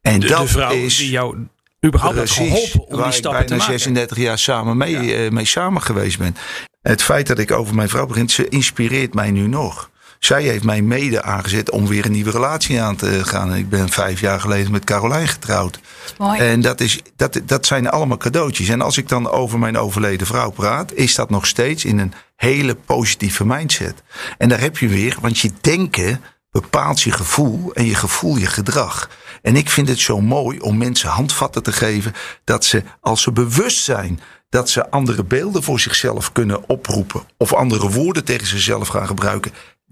En 0.01 0.19
de, 0.19 0.27
dat 0.27 0.39
de 0.41 0.47
vrouw 0.47 0.71
is 0.71 0.97
die 0.97 1.09
jou 1.09 1.37
überhaupt 1.85 2.15
heeft 2.17 2.35
precies 2.35 2.53
geholpen 2.53 2.79
om 2.79 2.95
waar 2.95 3.05
die 3.05 3.13
ik 3.13 3.19
stappen 3.19 3.41
te 3.41 3.47
bijna 3.47 3.63
maken. 3.63 3.79
36 3.79 4.17
jaar 4.17 4.39
samen 4.39 4.77
mee, 4.77 5.15
eh, 5.15 5.31
mee 5.31 5.45
samen 5.45 5.81
geweest 5.81 6.17
ben. 6.17 6.35
Het 6.81 7.01
feit 7.03 7.27
dat 7.27 7.39
ik 7.39 7.51
over 7.51 7.75
mijn 7.75 7.89
vrouw 7.89 8.05
begin, 8.05 8.29
ze 8.29 8.49
inspireert 8.49 9.13
mij 9.13 9.31
nu 9.31 9.47
nog. 9.47 9.89
Zij 10.23 10.43
heeft 10.43 10.63
mij 10.63 10.81
mede 10.81 11.21
aangezet 11.21 11.71
om 11.71 11.87
weer 11.87 12.05
een 12.05 12.11
nieuwe 12.11 12.31
relatie 12.31 12.81
aan 12.81 12.95
te 12.95 13.25
gaan. 13.25 13.55
Ik 13.55 13.69
ben 13.69 13.89
vijf 13.89 14.19
jaar 14.19 14.39
geleden 14.39 14.71
met 14.71 14.83
Carolijn 14.83 15.27
getrouwd. 15.27 15.79
Mooi. 16.17 16.39
En 16.39 16.61
dat, 16.61 16.81
is, 16.81 16.99
dat, 17.15 17.41
dat 17.45 17.65
zijn 17.65 17.89
allemaal 17.89 18.17
cadeautjes. 18.17 18.69
En 18.69 18.81
als 18.81 18.97
ik 18.97 19.07
dan 19.07 19.29
over 19.29 19.59
mijn 19.59 19.77
overleden 19.77 20.27
vrouw 20.27 20.49
praat, 20.49 20.93
is 20.93 21.15
dat 21.15 21.29
nog 21.29 21.45
steeds 21.45 21.85
in 21.85 21.99
een 21.99 22.13
hele 22.35 22.75
positieve 22.75 23.45
mindset. 23.45 24.03
En 24.37 24.49
daar 24.49 24.59
heb 24.59 24.77
je 24.77 24.87
weer, 24.87 25.17
want 25.21 25.39
je 25.39 25.51
denken 25.61 26.21
bepaalt 26.51 27.01
je 27.01 27.11
gevoel 27.11 27.73
en 27.73 27.85
je 27.85 27.95
gevoel 27.95 28.37
je 28.37 28.47
gedrag. 28.47 29.09
En 29.41 29.55
ik 29.55 29.69
vind 29.69 29.87
het 29.87 29.99
zo 29.99 30.21
mooi 30.21 30.59
om 30.59 30.77
mensen 30.77 31.09
handvatten 31.09 31.63
te 31.63 31.71
geven 31.71 32.13
dat 32.43 32.65
ze, 32.65 32.83
als 32.99 33.21
ze 33.21 33.31
bewust 33.31 33.83
zijn 33.83 34.19
dat 34.51 34.69
ze 34.69 34.89
andere 34.89 35.23
beelden 35.23 35.63
voor 35.63 35.79
zichzelf 35.79 36.31
kunnen 36.31 36.69
oproepen 36.69 37.23
of 37.37 37.53
andere 37.53 37.89
woorden 37.89 38.25
tegen 38.25 38.47
zichzelf 38.47 38.87
gaan 38.87 39.07
gebruiken, 39.07 39.51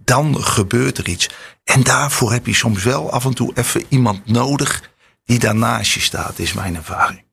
dan 0.09 0.43
gebeurt 0.43 0.97
er 0.97 1.07
iets. 1.07 1.29
En 1.63 1.83
daarvoor 1.83 2.31
heb 2.31 2.45
je 2.45 2.53
soms 2.53 2.83
wel 2.83 3.11
af 3.11 3.25
en 3.25 3.33
toe 3.33 3.51
even 3.55 3.83
iemand 3.89 4.25
nodig 4.25 4.91
die 5.25 5.39
daarnaast 5.39 5.93
je 5.93 5.99
staat, 5.99 6.39
is 6.39 6.53
mijn 6.53 6.75
ervaring. 6.75 7.23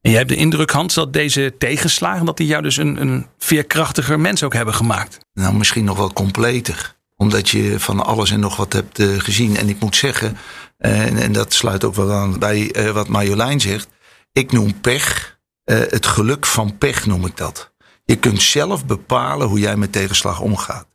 En 0.00 0.10
jij 0.10 0.18
hebt 0.18 0.28
de 0.28 0.36
indruk, 0.36 0.70
Hans, 0.70 0.94
dat 0.94 1.12
deze 1.12 1.54
tegenslagen, 1.58 2.26
dat 2.26 2.36
die 2.36 2.46
jou 2.46 2.62
dus 2.62 2.76
een, 2.76 3.00
een 3.00 3.26
veerkrachtiger 3.38 4.20
mens 4.20 4.42
ook 4.42 4.52
hebben 4.52 4.74
gemaakt. 4.74 5.18
Nou, 5.34 5.54
misschien 5.54 5.84
nog 5.84 5.96
wel 5.96 6.12
completer. 6.12 6.96
Omdat 7.16 7.48
je 7.48 7.80
van 7.80 8.04
alles 8.04 8.30
en 8.30 8.40
nog 8.40 8.56
wat 8.56 8.72
hebt 8.72 8.98
uh, 8.98 9.20
gezien. 9.20 9.56
En 9.56 9.68
ik 9.68 9.80
moet 9.80 9.96
zeggen, 9.96 10.36
uh, 10.78 11.06
en, 11.06 11.16
en, 11.16 11.32
dat 11.32 11.52
sluit 11.52 11.84
ook 11.84 11.94
wel 11.94 12.12
aan 12.12 12.38
bij 12.38 12.76
uh, 12.76 12.90
wat 12.90 13.08
Marjolein 13.08 13.60
zegt. 13.60 13.88
Ik 14.32 14.52
noem 14.52 14.80
pech, 14.80 15.38
het 15.64 16.06
geluk 16.06 16.46
van 16.46 16.78
pech 16.78 17.06
noem 17.06 17.26
ik 17.26 17.36
dat. 17.36 17.72
Je 18.04 18.16
kunt 18.16 18.42
zelf 18.42 18.86
bepalen 18.86 19.46
hoe 19.46 19.58
jij 19.58 19.76
met 19.76 19.92
tegenslag 19.92 20.40
omgaat. 20.40 20.86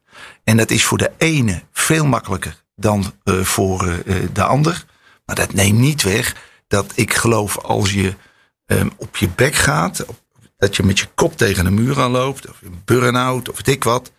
En 0.49 0.57
dat 0.57 0.71
is 0.71 0.83
voor 0.83 0.97
de 0.97 1.11
ene 1.17 1.63
veel 1.71 2.05
makkelijker 2.05 2.63
dan 2.75 3.13
voor 3.23 4.03
de 4.33 4.43
ander. 4.43 4.85
Maar 5.25 5.35
dat 5.35 5.53
neemt 5.53 5.79
niet 5.79 6.03
weg 6.03 6.35
dat 6.67 6.91
ik 6.95 7.13
geloof 7.13 7.57
als 7.57 7.93
je 7.93 8.13
um, 8.65 8.91
op 8.97 9.17
je 9.17 9.29
bek 9.29 9.55
gaat, 9.55 10.05
dat 10.57 10.75
je 10.75 10.83
met 10.83 10.99
je 10.99 11.05
kop 11.15 11.37
tegen 11.37 11.65
een 11.65 11.73
muur 11.73 11.99
aan 11.99 12.11
loopt, 12.11 12.49
of 12.49 12.61
een 12.61 12.81
burn-out 12.85 13.49
of 13.49 13.55
weet 13.55 13.75
ik 13.75 13.83
wat, 13.83 14.11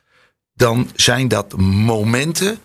dan 0.54 0.90
zijn 0.94 1.28
dat 1.28 1.56
momenten 1.56 2.58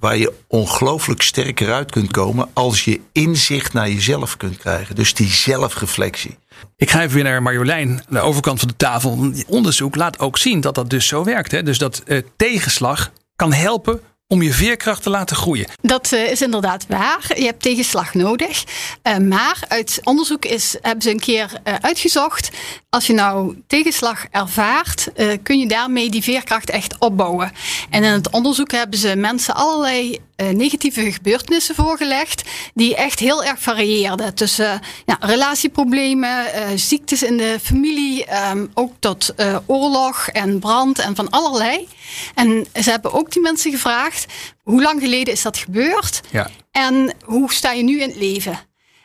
waar 0.00 0.16
je 0.16 0.32
ongelooflijk 0.46 1.22
sterker 1.22 1.72
uit 1.72 1.90
kunt 1.90 2.10
komen 2.10 2.48
als 2.52 2.84
je 2.84 3.00
inzicht 3.12 3.72
naar 3.72 3.88
jezelf 3.88 4.36
kunt 4.36 4.56
krijgen. 4.56 4.94
Dus 4.94 5.14
die 5.14 5.28
zelfreflectie. 5.28 6.38
Ik 6.76 6.90
ga 6.90 7.02
even 7.02 7.14
weer 7.14 7.24
naar 7.24 7.42
Marjolein, 7.42 8.02
de 8.08 8.20
overkant 8.20 8.58
van 8.58 8.68
de 8.68 8.76
tafel. 8.76 9.32
Onderzoek 9.46 9.96
laat 9.96 10.18
ook 10.18 10.38
zien 10.38 10.60
dat 10.60 10.74
dat 10.74 10.90
dus 10.90 11.06
zo 11.06 11.24
werkt. 11.24 11.50
Hè? 11.50 11.62
Dus 11.62 11.78
dat 11.78 12.02
uh, 12.06 12.22
tegenslag 12.36 13.12
kan 13.36 13.52
helpen 13.52 14.00
om 14.28 14.42
je 14.42 14.52
veerkracht 14.52 15.02
te 15.02 15.10
laten 15.10 15.36
groeien. 15.36 15.66
Dat 15.82 16.12
uh, 16.12 16.30
is 16.30 16.42
inderdaad 16.42 16.86
waar. 16.88 17.32
Je 17.34 17.44
hebt 17.44 17.62
tegenslag 17.62 18.14
nodig. 18.14 18.64
Uh, 19.02 19.16
maar 19.16 19.58
uit 19.68 20.00
onderzoek 20.02 20.44
is, 20.44 20.76
hebben 20.82 21.02
ze 21.02 21.10
een 21.10 21.20
keer 21.20 21.52
uh, 21.64 21.74
uitgezocht. 21.80 22.50
Als 22.90 23.06
je 23.06 23.12
nou 23.12 23.62
tegenslag 23.66 24.26
ervaart, 24.30 25.08
kun 25.42 25.58
je 25.58 25.68
daarmee 25.68 26.10
die 26.10 26.22
veerkracht 26.22 26.70
echt 26.70 26.98
opbouwen. 26.98 27.52
En 27.90 28.04
in 28.04 28.12
het 28.12 28.30
onderzoek 28.30 28.70
hebben 28.70 28.98
ze 28.98 29.16
mensen 29.16 29.54
allerlei 29.54 30.18
negatieve 30.36 31.12
gebeurtenissen 31.12 31.74
voorgelegd. 31.74 32.42
Die 32.74 32.96
echt 32.96 33.18
heel 33.18 33.44
erg 33.44 33.60
varieerden. 33.60 34.34
Tussen 34.34 34.80
relatieproblemen, 35.20 36.44
ziektes 36.78 37.22
in 37.22 37.36
de 37.36 37.58
familie. 37.62 38.26
Um, 38.50 38.70
ook 38.74 38.92
tot 38.98 39.34
oorlog 39.66 40.28
en 40.28 40.58
brand 40.58 40.98
en 40.98 41.16
van 41.16 41.30
allerlei. 41.30 41.88
En 42.34 42.66
ze 42.82 42.90
hebben 42.90 43.12
ook 43.12 43.32
die 43.32 43.42
mensen 43.42 43.70
gevraagd 43.70 44.26
hoe 44.62 44.82
lang 44.82 45.00
geleden 45.00 45.32
is 45.32 45.42
dat 45.42 45.56
gebeurd? 45.56 46.20
Ja. 46.30 46.50
En 46.70 47.14
hoe 47.24 47.52
sta 47.52 47.72
je 47.72 47.82
nu 47.82 48.00
in 48.00 48.08
het 48.08 48.18
leven? 48.18 48.58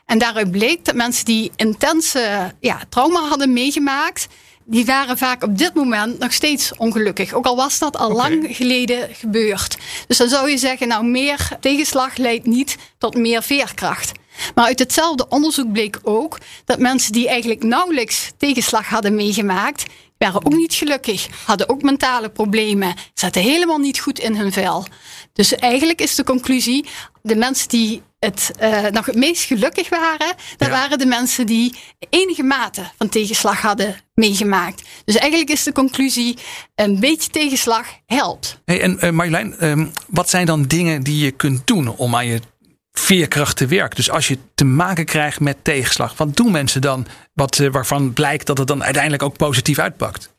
En 0.05 0.17
daaruit 0.17 0.51
bleek 0.51 0.86
dat 0.86 0.96
mensen 0.96 1.25
die 1.25 1.51
intense 1.55 2.53
ja, 2.60 2.79
trauma 2.89 3.20
hadden 3.27 3.53
meegemaakt, 3.53 4.27
die 4.65 4.86
waren 4.86 5.17
vaak 5.17 5.43
op 5.43 5.58
dit 5.58 5.74
moment 5.74 6.20
nog 6.20 6.34
steeds 6.34 6.75
ongelukkig. 6.77 7.34
Ook 7.34 7.46
al 7.46 7.55
was 7.55 7.79
dat 7.79 7.98
al 7.98 8.12
okay. 8.12 8.29
lang 8.29 8.55
geleden 8.55 9.15
gebeurd. 9.15 9.77
Dus 10.08 10.17
dan 10.17 10.29
zou 10.29 10.50
je 10.50 10.58
zeggen, 10.58 10.88
nou 10.88 11.05
meer 11.05 11.50
tegenslag 11.60 12.17
leidt 12.17 12.46
niet 12.46 12.77
tot 12.98 13.15
meer 13.15 13.43
veerkracht. 13.43 14.12
Maar 14.55 14.65
uit 14.65 14.79
hetzelfde 14.79 15.27
onderzoek 15.29 15.72
bleek 15.72 16.00
ook 16.03 16.38
dat 16.65 16.79
mensen 16.79 17.12
die 17.12 17.27
eigenlijk 17.27 17.63
nauwelijks 17.63 18.31
tegenslag 18.38 18.88
hadden 18.88 19.15
meegemaakt, 19.15 19.84
waren 20.22 20.46
ook 20.46 20.56
niet 20.56 20.74
gelukkig, 20.74 21.28
hadden 21.46 21.70
ook 21.70 21.82
mentale 21.82 22.30
problemen, 22.30 22.94
zaten 23.13 23.42
helemaal 23.42 23.78
niet 23.78 24.00
goed 24.00 24.20
in 24.20 24.36
hun 24.36 24.51
vel. 24.51 24.86
Dus 25.34 25.56
eigenlijk 25.56 26.01
is 26.01 26.16
de 26.16 26.24
conclusie, 26.24 26.86
de 27.22 27.36
mensen 27.36 27.70
die 27.70 28.01
het 28.20 28.51
uh, 28.62 28.88
nog 28.88 29.06
het 29.06 29.16
meest 29.16 29.44
gelukkig 29.44 29.90
waren, 29.90 30.36
dat 30.58 30.68
ja. 30.68 30.74
waren 30.74 30.98
de 31.00 31.06
mensen 31.06 31.46
die 31.46 31.75
enige 32.10 32.44
mate 32.44 32.92
van 32.98 33.10
tegenslag 33.10 33.62
hadden 33.62 33.96
meegemaakt. 34.13 34.82
Dus 35.06 35.16
eigenlijk 35.16 35.51
is 35.51 35.63
de 35.63 35.72
conclusie, 35.72 36.38
een 36.75 37.00
beetje 37.00 37.30
tegenslag 37.30 37.88
helpt. 38.06 38.62
Hey, 38.66 38.82
en 38.82 38.98
uh, 39.01 39.10
Marjolein, 39.10 39.66
um, 39.66 39.92
wat 40.08 40.30
zijn 40.30 40.46
dan 40.46 40.63
dingen 40.63 41.04
die 41.04 41.24
je 41.24 41.32
kunt 41.32 41.68
doen 41.68 41.88
om 41.88 42.16
aan 42.16 42.25
je 42.25 42.40
veerkracht 42.92 43.58
te 43.58 43.66
werken. 43.66 43.96
Dus 43.96 44.12
als 44.12 44.28
je 44.28 44.38
te 44.56 44.66
maken 44.66 45.06
krijgt 45.06 45.40
met 45.40 45.58
tegenslag, 45.63 46.18
wat 46.18 46.36
doen 46.36 46.51
mensen 46.51 46.82
dan 46.82 47.08
wat, 47.42 47.58
uh, 47.58 47.72
waarvan 47.72 48.14
blijkt 48.14 48.46
dat 48.48 48.58
het 48.58 48.68
dan 48.68 48.84
uiteindelijk 48.84 49.24
ook 49.24 49.38
positief 49.38 49.80
uitpakt? 49.80 50.30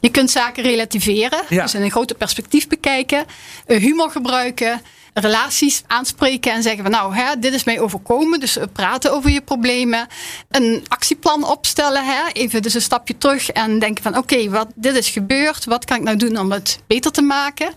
Je 0.00 0.10
kunt 0.10 0.30
zaken 0.30 0.62
relativeren, 0.62 1.42
ja. 1.48 1.62
dus 1.62 1.74
in 1.74 1.82
een 1.82 1.90
groter 1.90 2.16
perspectief 2.16 2.68
bekijken, 2.68 3.24
uh, 3.66 3.78
humor 3.78 4.10
gebruiken, 4.10 4.80
relaties 5.14 5.82
aanspreken 5.86 6.52
en 6.52 6.62
zeggen 6.62 6.82
van 6.82 6.90
nou, 6.90 7.14
hè, 7.14 7.38
dit 7.38 7.52
is 7.54 7.64
mij 7.64 7.80
overkomen, 7.80 8.40
dus 8.40 8.58
praten 8.72 9.12
over 9.12 9.30
je 9.30 9.40
problemen, 9.40 10.06
een 10.48 10.84
actieplan 10.88 11.44
opstellen, 11.44 12.04
hè, 12.04 12.32
even 12.32 12.62
dus 12.62 12.74
een 12.74 12.80
stapje 12.80 13.18
terug 13.18 13.50
en 13.50 13.78
denken 13.78 14.02
van 14.02 14.16
oké, 14.16 14.34
okay, 14.34 14.50
wat 14.50 14.68
dit 14.74 14.94
is 14.94 15.08
gebeurd, 15.08 15.64
wat 15.64 15.84
kan 15.84 15.96
ik 15.96 16.02
nou 16.02 16.16
doen 16.16 16.38
om 16.38 16.52
het 16.52 16.80
beter 16.86 17.12
te 17.12 17.22
maken? 17.22 17.72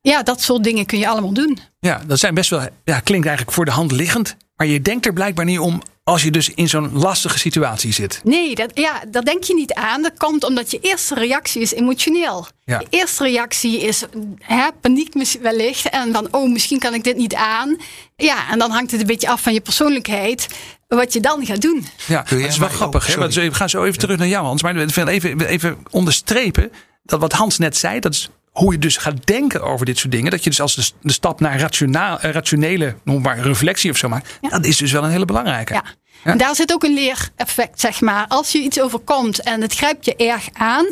Ja, 0.00 0.22
dat 0.22 0.42
soort 0.42 0.64
dingen 0.64 0.86
kun 0.86 0.98
je 0.98 1.08
allemaal 1.08 1.32
doen. 1.32 1.58
Ja, 1.80 2.02
dat 2.06 2.18
zijn 2.18 2.34
best 2.34 2.50
wel, 2.50 2.60
ja, 2.84 3.00
klinkt 3.00 3.26
eigenlijk 3.26 3.56
voor 3.56 3.64
de 3.64 3.70
hand 3.70 3.92
liggend. 3.92 4.36
Maar 4.56 4.66
je 4.66 4.82
denkt 4.82 5.06
er 5.06 5.12
blijkbaar 5.12 5.44
niet 5.44 5.58
om 5.58 5.82
als 6.08 6.22
je 6.22 6.30
dus 6.30 6.50
in 6.54 6.68
zo'n 6.68 6.90
lastige 6.92 7.38
situatie 7.38 7.92
zit. 7.92 8.20
Nee, 8.24 8.54
dat, 8.54 8.70
ja, 8.74 9.02
dat 9.08 9.24
denk 9.24 9.44
je 9.44 9.54
niet 9.54 9.74
aan. 9.74 10.02
Dat 10.02 10.12
komt 10.16 10.44
omdat 10.44 10.70
je 10.70 10.78
eerste 10.80 11.14
reactie 11.14 11.62
is 11.62 11.72
emotioneel. 11.72 12.46
Ja. 12.64 12.78
De 12.78 12.86
eerste 12.90 13.24
reactie 13.24 13.80
is 13.80 14.04
hè, 14.38 14.68
paniek 14.80 15.12
wellicht. 15.40 15.88
En 15.88 16.12
dan, 16.12 16.28
oh, 16.30 16.52
misschien 16.52 16.78
kan 16.78 16.94
ik 16.94 17.04
dit 17.04 17.16
niet 17.16 17.34
aan. 17.34 17.76
Ja, 18.16 18.50
en 18.50 18.58
dan 18.58 18.70
hangt 18.70 18.90
het 18.90 19.00
een 19.00 19.06
beetje 19.06 19.28
af 19.28 19.40
van 19.40 19.52
je 19.52 19.60
persoonlijkheid. 19.60 20.48
Wat 20.88 21.12
je 21.12 21.20
dan 21.20 21.46
gaat 21.46 21.62
doen. 21.62 21.86
Ja, 22.06 22.22
dat 22.22 22.38
is 22.38 22.58
wel 22.58 22.68
grappig. 22.68 23.06
Hè? 23.06 23.28
We 23.28 23.54
gaan 23.54 23.68
zo 23.68 23.84
even 23.84 23.98
terug 23.98 24.18
naar 24.18 24.28
jou, 24.28 24.46
Hans. 24.46 24.62
Maar 24.62 24.74
we 24.74 24.86
willen 24.86 25.12
even, 25.12 25.40
even 25.46 25.78
onderstrepen 25.90 26.72
dat 27.02 27.20
wat 27.20 27.32
Hans 27.32 27.58
net 27.58 27.76
zei. 27.76 28.00
Dat 28.00 28.12
is 28.12 28.30
hoe 28.56 28.72
je 28.72 28.78
dus 28.78 28.96
gaat 28.96 29.26
denken 29.26 29.62
over 29.62 29.86
dit 29.86 29.98
soort 29.98 30.12
dingen. 30.12 30.30
Dat 30.30 30.44
je 30.44 30.50
dus 30.50 30.60
als 30.60 30.74
de, 30.74 30.90
de 31.00 31.12
stap 31.12 31.40
naar 31.40 31.60
rationaal, 31.60 32.18
rationele 32.20 32.96
noem 33.04 33.22
maar, 33.22 33.38
reflectie 33.38 33.90
of 33.90 33.96
zo 33.96 34.08
maakt. 34.08 34.38
Ja. 34.40 34.48
Dat 34.48 34.64
is 34.64 34.76
dus 34.76 34.92
wel 34.92 35.04
een 35.04 35.10
hele 35.10 35.24
belangrijke. 35.24 35.72
Ja. 35.72 35.82
ja. 36.24 36.30
En 36.30 36.38
daar 36.38 36.54
zit 36.54 36.72
ook 36.72 36.82
een 36.82 36.94
leereffect, 36.94 37.80
zeg 37.80 38.00
maar. 38.00 38.26
Als 38.28 38.52
je 38.52 38.58
iets 38.58 38.80
overkomt 38.80 39.42
en 39.42 39.60
het 39.62 39.74
grijpt 39.74 40.04
je 40.04 40.16
erg 40.16 40.48
aan. 40.52 40.86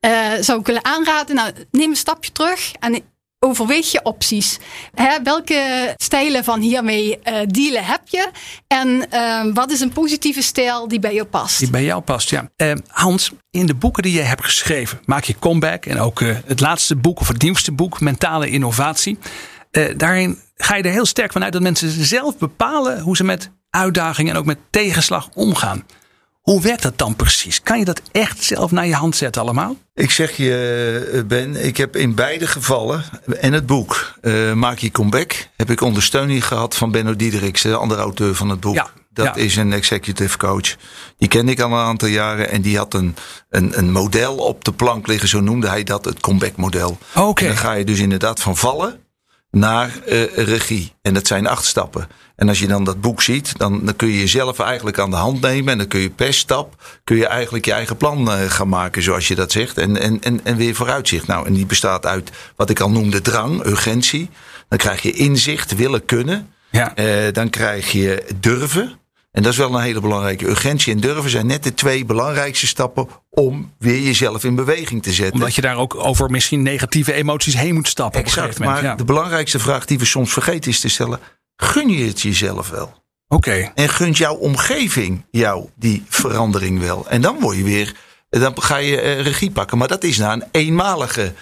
Uh, 0.00 0.30
zou 0.40 0.60
ik 0.60 0.66
willen 0.66 0.84
aanraden, 0.84 1.34
nou, 1.34 1.52
neem 1.70 1.90
een 1.90 1.96
stapje 1.96 2.32
terug 2.32 2.72
en 2.72 3.02
overweeg 3.40 3.92
je 3.92 4.02
opties. 4.02 4.58
Hè, 4.94 5.22
welke 5.22 5.94
stijlen 5.96 6.44
van 6.44 6.60
hiermee 6.60 7.18
uh, 7.24 7.38
dealen 7.46 7.84
heb 7.84 8.00
je? 8.04 8.30
En 8.66 9.06
uh, 9.14 9.54
wat 9.54 9.70
is 9.70 9.80
een 9.80 9.92
positieve 9.92 10.42
stijl 10.42 10.88
die 10.88 10.98
bij 10.98 11.14
jou 11.14 11.26
past? 11.26 11.58
Die 11.58 11.70
bij 11.70 11.84
jou 11.84 12.02
past, 12.02 12.30
ja. 12.30 12.50
Uh, 12.56 12.72
Hans, 12.86 13.32
in 13.50 13.66
de 13.66 13.74
boeken 13.74 14.02
die 14.02 14.12
je 14.12 14.20
hebt 14.20 14.44
geschreven, 14.44 15.00
maak 15.04 15.24
je 15.24 15.38
comeback. 15.38 15.86
En 15.86 16.00
ook 16.00 16.20
het 16.20 16.60
laatste 16.60 16.96
boek 16.96 17.20
of 17.20 17.28
het 17.28 17.42
nieuwste 17.42 17.72
boek, 17.72 18.00
Mentale 18.00 18.50
Innovatie. 18.50 19.18
daarin 19.96 20.38
ga 20.56 20.76
je 20.76 20.82
er 20.82 20.90
heel 20.90 21.06
sterk 21.06 21.32
vanuit 21.32 21.52
dat 21.52 21.62
mensen 21.62 22.04
zelf 22.04 22.38
bepalen 22.38 23.00
hoe 23.00 23.16
ze 23.16 23.24
met 23.24 23.50
uitdagingen 23.70 24.32
en 24.32 24.38
ook 24.38 24.46
met 24.46 24.58
tegenslag 24.70 25.28
omgaan. 25.34 25.84
Hoe 26.50 26.62
werkt 26.62 26.82
dat 26.82 26.98
dan 26.98 27.16
precies? 27.16 27.62
Kan 27.62 27.78
je 27.78 27.84
dat 27.84 28.02
echt 28.12 28.42
zelf 28.42 28.70
naar 28.70 28.86
je 28.86 28.94
hand 28.94 29.16
zetten 29.16 29.42
allemaal? 29.42 29.76
Ik 29.94 30.10
zeg 30.10 30.36
je, 30.36 31.24
Ben, 31.26 31.64
ik 31.64 31.76
heb 31.76 31.96
in 31.96 32.14
beide 32.14 32.46
gevallen, 32.46 33.04
en 33.40 33.52
het 33.52 33.66
boek 33.66 34.14
uh, 34.22 34.52
Maak 34.52 34.78
je 34.78 34.90
comeback, 34.90 35.48
heb 35.56 35.70
ik 35.70 35.80
ondersteuning 35.80 36.46
gehad 36.46 36.76
van 36.76 36.90
Benno 36.90 37.16
Diedericks, 37.16 37.62
de 37.62 37.76
andere 37.76 38.00
auteur 38.00 38.34
van 38.34 38.48
het 38.48 38.60
boek. 38.60 38.74
Ja, 38.74 38.90
dat 39.10 39.24
ja. 39.24 39.34
is 39.34 39.56
een 39.56 39.72
executive 39.72 40.38
coach. 40.38 40.76
Die 41.18 41.28
kende 41.28 41.52
ik 41.52 41.60
al 41.60 41.72
een 41.72 41.78
aantal 41.78 42.08
jaren 42.08 42.50
en 42.50 42.62
die 42.62 42.76
had 42.76 42.94
een, 42.94 43.16
een, 43.48 43.78
een 43.78 43.92
model 43.92 44.36
op 44.36 44.64
de 44.64 44.72
plank 44.72 45.06
liggen, 45.06 45.28
zo 45.28 45.40
noemde 45.40 45.68
hij 45.68 45.84
dat, 45.84 46.04
het 46.04 46.20
comeback 46.20 46.56
model. 46.56 46.98
Oké. 47.14 47.42
En 47.42 47.48
dan 47.48 47.58
ga 47.58 47.72
je 47.72 47.84
dus 47.84 47.98
inderdaad 47.98 48.40
van 48.40 48.56
vallen 48.56 49.00
naar 49.50 49.98
uh, 50.08 50.22
regie. 50.36 50.92
En 51.02 51.14
dat 51.14 51.26
zijn 51.26 51.46
acht 51.46 51.64
stappen. 51.64 52.08
En 52.36 52.48
als 52.48 52.58
je 52.58 52.66
dan 52.66 52.84
dat 52.84 53.00
boek 53.00 53.22
ziet, 53.22 53.58
dan, 53.58 53.84
dan 53.84 53.96
kun 53.96 54.08
je 54.08 54.18
jezelf 54.18 54.58
eigenlijk 54.58 54.98
aan 54.98 55.10
de 55.10 55.16
hand 55.16 55.40
nemen. 55.40 55.72
En 55.72 55.78
dan 55.78 55.86
kun 55.86 56.00
je 56.00 56.10
per 56.10 56.34
stap 56.34 56.82
kun 57.04 57.16
je 57.16 57.26
eigenlijk 57.26 57.64
je 57.64 57.72
eigen 57.72 57.96
plan 57.96 58.28
uh, 58.28 58.50
gaan 58.50 58.68
maken, 58.68 59.02
zoals 59.02 59.28
je 59.28 59.34
dat 59.34 59.52
zegt. 59.52 59.78
En, 59.78 59.96
en, 59.96 60.22
en, 60.22 60.40
en 60.44 60.56
weer 60.56 60.74
vooruitzicht. 60.74 61.26
Nou, 61.26 61.46
en 61.46 61.52
die 61.52 61.66
bestaat 61.66 62.06
uit 62.06 62.30
wat 62.56 62.70
ik 62.70 62.80
al 62.80 62.90
noemde 62.90 63.20
drang, 63.20 63.64
urgentie. 63.64 64.30
Dan 64.68 64.78
krijg 64.78 65.02
je 65.02 65.12
inzicht, 65.12 65.76
willen, 65.76 66.04
kunnen. 66.04 66.48
Ja. 66.70 66.98
Uh, 66.98 67.32
dan 67.32 67.50
krijg 67.50 67.92
je 67.92 68.24
durven. 68.40 68.99
En 69.30 69.42
dat 69.42 69.52
is 69.52 69.58
wel 69.58 69.74
een 69.74 69.82
hele 69.82 70.00
belangrijke. 70.00 70.48
Urgentie 70.48 70.92
en 70.92 71.00
durven 71.00 71.30
zijn 71.30 71.46
net 71.46 71.62
de 71.62 71.74
twee 71.74 72.04
belangrijkste 72.04 72.66
stappen 72.66 73.08
om 73.30 73.72
weer 73.78 74.00
jezelf 74.00 74.44
in 74.44 74.54
beweging 74.54 75.02
te 75.02 75.12
zetten. 75.12 75.34
Omdat 75.34 75.54
je 75.54 75.60
daar 75.60 75.76
ook 75.76 75.94
over 75.94 76.30
misschien 76.30 76.62
negatieve 76.62 77.12
emoties 77.12 77.56
heen 77.56 77.74
moet 77.74 77.88
stappen. 77.88 78.20
Exact, 78.20 78.58
moment, 78.58 78.74
maar 78.74 78.90
ja. 78.90 78.96
de 78.96 79.04
belangrijkste 79.04 79.58
vraag 79.58 79.84
die 79.84 79.98
we 79.98 80.04
soms 80.04 80.32
vergeten 80.32 80.70
is 80.70 80.80
te 80.80 80.88
stellen: 80.88 81.18
gun 81.56 81.88
je 81.88 82.06
het 82.06 82.20
jezelf 82.20 82.70
wel? 82.70 82.98
Oké. 83.28 83.48
Okay. 83.48 83.72
En 83.74 83.88
gunt 83.88 84.16
jouw 84.16 84.34
omgeving 84.34 85.24
jou 85.30 85.68
die 85.76 86.04
verandering 86.08 86.80
wel? 86.80 87.08
En 87.08 87.20
dan 87.20 87.40
word 87.40 87.56
je 87.56 87.64
weer, 87.64 87.94
dan 88.28 88.62
ga 88.62 88.76
je 88.76 89.02
uh, 89.02 89.20
regie 89.20 89.50
pakken. 89.50 89.78
Maar 89.78 89.88
dat 89.88 90.04
is 90.04 90.18
na 90.18 90.32
een 90.32 90.44
eenmalige 90.50 91.34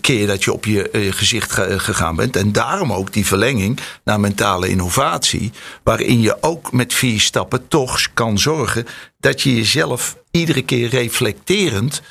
keer 0.00 0.26
dat 0.26 0.44
je 0.44 0.52
op 0.52 0.64
je 0.64 0.88
uh, 0.92 1.12
gezicht 1.12 1.52
ge 1.52 1.78
gegaan 1.78 2.16
bent. 2.16 2.36
En 2.36 2.52
daarom 2.52 2.92
ook 2.92 3.12
die 3.12 3.26
verlenging 3.26 3.78
naar 4.04 4.20
mentale 4.20 4.68
innovatie. 4.68 5.52
Waarin 5.82 6.20
je 6.20 6.36
ook 6.40 6.72
met 6.72 6.94
vier 6.94 7.20
stappen 7.20 7.68
toch 7.68 8.08
kan 8.14 8.38
zorgen 8.38 8.86
dat 9.20 9.42
je 9.42 9.54
jezelf 9.54 10.16
iedere 10.30 10.62
keer 10.62 10.88
reflecterend 10.88 12.02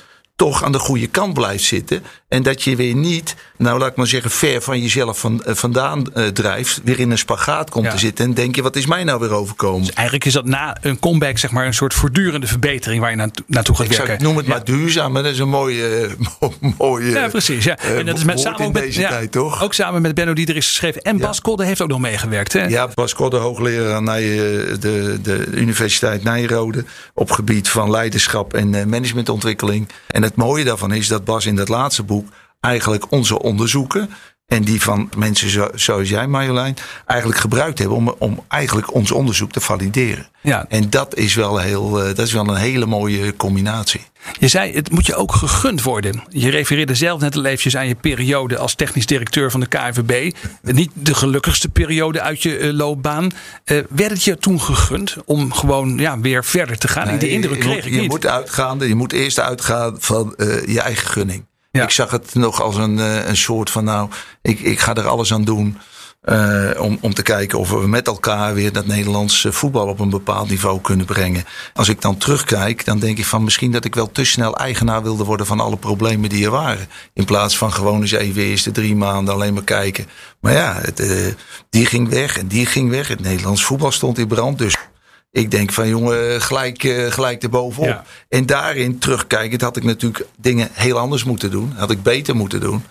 toch 0.41 0.63
aan 0.63 0.71
de 0.71 0.79
goede 0.79 1.07
kant 1.07 1.33
blijft 1.33 1.63
zitten. 1.63 2.03
En 2.27 2.43
dat 2.43 2.63
je 2.63 2.75
weer 2.75 2.95
niet, 2.95 3.35
nou 3.57 3.79
laat 3.79 3.89
ik 3.89 3.95
maar 3.95 4.07
zeggen, 4.07 4.31
ver 4.31 4.61
van 4.61 4.81
jezelf 4.81 5.19
van, 5.19 5.43
uh, 5.47 5.55
vandaan 5.55 6.05
uh, 6.15 6.27
drijft. 6.27 6.81
Weer 6.83 6.99
in 6.99 7.11
een 7.11 7.17
spagaat 7.17 7.69
komt 7.69 7.85
ja. 7.85 7.91
te 7.91 7.97
zitten. 7.97 8.25
En 8.25 8.33
denk 8.33 8.55
je, 8.55 8.61
wat 8.61 8.75
is 8.75 8.85
mij 8.85 9.03
nou 9.03 9.19
weer 9.19 9.33
overkomen? 9.33 9.85
Dus 9.85 9.93
eigenlijk 9.93 10.25
is 10.25 10.33
dat 10.33 10.45
na 10.45 10.77
een 10.81 10.99
comeback, 10.99 11.37
zeg 11.37 11.51
maar, 11.51 11.65
een 11.65 11.73
soort 11.73 11.93
voortdurende 11.93 12.47
verbetering 12.47 13.01
waar 13.01 13.09
je 13.09 13.15
naartoe, 13.15 13.45
naartoe 13.47 13.75
gaat 13.75 13.85
ik 13.85 13.91
werken. 13.91 14.07
Zou, 14.07 14.23
noem 14.23 14.37
het 14.37 14.45
ja. 14.45 14.51
maar 14.51 14.63
duurzaam, 14.63 15.11
maar 15.11 15.23
dat 15.23 15.31
is 15.31 15.39
een 15.39 15.49
mooie. 15.49 15.89
Uh, 16.41 16.49
mooie 16.77 17.09
ja, 17.09 17.27
precies. 17.27 17.63
Ja. 17.63 17.77
En 17.77 18.05
dat 18.05 18.17
is 18.17 18.23
met, 18.23 18.39
samen 18.39 18.59
in 18.59 18.71
met, 18.71 18.81
deze 18.81 18.99
ja, 18.99 19.09
tijd, 19.09 19.31
toch? 19.31 19.63
Ook 19.63 19.73
samen 19.73 20.01
met 20.01 20.15
Benno 20.15 20.33
die 20.33 20.47
er 20.47 20.55
is 20.55 20.67
geschreven. 20.67 21.01
En 21.01 21.17
Bas 21.17 21.41
Kodde 21.41 21.65
heeft 21.65 21.81
ook 21.81 21.87
nog 21.87 21.99
meegewerkt. 21.99 22.53
Hè? 22.53 22.65
Ja, 22.65 22.87
Bas 22.93 23.13
Kodde, 23.13 23.37
hoogleraar 23.37 23.95
aan 23.95 24.05
de, 24.05 24.77
de, 24.79 25.19
de 25.21 25.47
Universiteit 25.51 26.23
Nijrode. 26.23 26.85
Op 27.13 27.31
gebied 27.31 27.69
van 27.69 27.91
leiderschap 27.91 28.53
en 28.53 28.69
managementontwikkeling. 28.69 29.87
En 30.07 30.30
het 30.31 30.45
mooie 30.45 30.63
daarvan 30.63 30.93
is 30.93 31.07
dat 31.07 31.25
Bas 31.25 31.45
in 31.45 31.55
dat 31.55 31.69
laatste 31.69 32.03
boek 32.03 32.27
eigenlijk 32.59 33.11
onze 33.11 33.41
onderzoeken 33.41 34.09
en 34.45 34.63
die 34.63 34.81
van 34.81 35.09
mensen 35.17 35.49
zo, 35.49 35.69
zoals 35.75 36.09
jij, 36.09 36.27
Marjolein, 36.27 36.75
eigenlijk 37.05 37.39
gebruikt 37.39 37.79
hebben 37.79 37.97
om, 37.97 38.15
om 38.17 38.43
eigenlijk 38.47 38.93
ons 38.93 39.11
onderzoek 39.11 39.51
te 39.51 39.61
valideren. 39.61 40.27
Ja. 40.41 40.65
En 40.69 40.89
dat 40.89 41.15
is, 41.15 41.35
wel 41.35 41.57
heel, 41.57 41.91
dat 41.91 42.19
is 42.19 42.33
wel 42.33 42.47
een 42.47 42.55
hele 42.55 42.85
mooie 42.85 43.35
combinatie. 43.35 44.01
Je 44.39 44.47
zei, 44.47 44.73
het 44.73 44.91
moet 44.91 45.05
je 45.05 45.15
ook 45.15 45.33
gegund 45.33 45.83
worden. 45.83 46.23
Je 46.29 46.49
refereerde 46.49 46.95
zelf 46.95 47.21
net 47.21 47.35
al 47.35 47.45
eventjes 47.45 47.75
aan 47.75 47.87
je 47.87 47.95
periode 47.95 48.57
als 48.57 48.75
technisch 48.75 49.05
directeur 49.05 49.51
van 49.51 49.59
de 49.59 49.65
KNVB. 49.65 50.35
Niet 50.61 50.91
de 50.93 51.13
gelukkigste 51.13 51.69
periode 51.69 52.21
uit 52.21 52.43
je 52.43 52.59
uh, 52.59 52.73
loopbaan. 52.73 53.23
Uh, 53.65 53.83
werd 53.89 54.11
het 54.11 54.23
je 54.23 54.37
toen 54.37 54.61
gegund 54.61 55.15
om 55.25 55.53
gewoon 55.53 55.97
ja, 55.97 56.19
weer 56.19 56.45
verder 56.45 56.77
te 56.77 56.87
gaan? 56.87 57.07
Nee, 57.07 57.17
de 57.17 57.29
indruk 57.29 57.59
kreeg 57.59 57.83
je, 57.83 57.89
ik 57.89 57.95
je 57.95 58.01
niet. 58.01 58.09
Moet 58.09 58.27
uitgaan, 58.27 58.79
je 58.79 58.95
moet 58.95 59.13
eerst 59.13 59.39
uitgaan 59.39 59.95
van 59.99 60.33
uh, 60.37 60.65
je 60.65 60.81
eigen 60.81 61.07
gunning. 61.07 61.45
Ja. 61.71 61.83
Ik 61.83 61.89
zag 61.89 62.11
het 62.11 62.35
nog 62.35 62.61
als 62.61 62.77
een, 62.77 62.97
een 63.29 63.37
soort 63.37 63.69
van, 63.69 63.83
nou, 63.83 64.09
ik, 64.41 64.59
ik 64.59 64.79
ga 64.79 64.95
er 64.95 65.07
alles 65.07 65.33
aan 65.33 65.43
doen. 65.43 65.77
Uh, 66.29 66.69
om, 66.77 66.97
om 67.01 67.13
te 67.13 67.21
kijken 67.21 67.59
of 67.59 67.69
we 67.69 67.87
met 67.87 68.07
elkaar 68.07 68.53
weer 68.53 68.71
dat 68.71 68.85
Nederlandse 68.85 69.51
voetbal 69.51 69.87
op 69.87 69.99
een 69.99 70.09
bepaald 70.09 70.49
niveau 70.49 70.81
kunnen 70.81 71.05
brengen. 71.05 71.43
Als 71.73 71.89
ik 71.89 72.01
dan 72.01 72.17
terugkijk, 72.17 72.85
dan 72.85 72.99
denk 72.99 73.17
ik 73.17 73.25
van 73.25 73.43
misschien 73.43 73.71
dat 73.71 73.85
ik 73.85 73.95
wel 73.95 74.11
te 74.11 74.23
snel 74.23 74.57
eigenaar 74.57 75.03
wilde 75.03 75.23
worden 75.23 75.45
van 75.45 75.59
alle 75.59 75.77
problemen 75.77 76.29
die 76.29 76.45
er 76.45 76.51
waren. 76.51 76.87
In 77.13 77.25
plaats 77.25 77.57
van 77.57 77.73
gewoon 77.73 78.01
eens 78.01 78.11
even 78.11 78.41
eerst 78.41 78.65
de 78.65 78.71
drie 78.71 78.95
maanden 78.95 79.33
alleen 79.33 79.53
maar 79.53 79.63
kijken. 79.63 80.05
Maar 80.41 80.53
ja, 80.53 80.79
het, 80.81 80.99
uh, 80.99 81.33
die 81.69 81.85
ging 81.85 82.09
weg 82.09 82.37
en 82.37 82.47
die 82.47 82.65
ging 82.65 82.89
weg. 82.89 83.07
Het 83.07 83.21
Nederlands 83.21 83.63
voetbal 83.63 83.91
stond 83.91 84.17
in 84.17 84.27
brand. 84.27 84.57
Dus 84.57 84.75
ik 85.31 85.51
denk 85.51 85.71
van 85.71 85.87
jongen, 85.87 86.41
gelijk, 86.41 86.83
uh, 86.83 87.11
gelijk 87.11 87.43
erbovenop. 87.43 87.89
Ja. 87.89 88.03
En 88.29 88.45
daarin 88.45 88.99
terugkijkend 88.99 89.61
had 89.61 89.77
ik 89.77 89.83
natuurlijk 89.83 90.25
dingen 90.37 90.69
heel 90.71 90.99
anders 90.99 91.23
moeten 91.23 91.51
doen. 91.51 91.73
Had 91.75 91.91
ik 91.91 92.03
beter 92.03 92.35
moeten 92.35 92.59
doen. 92.59 92.83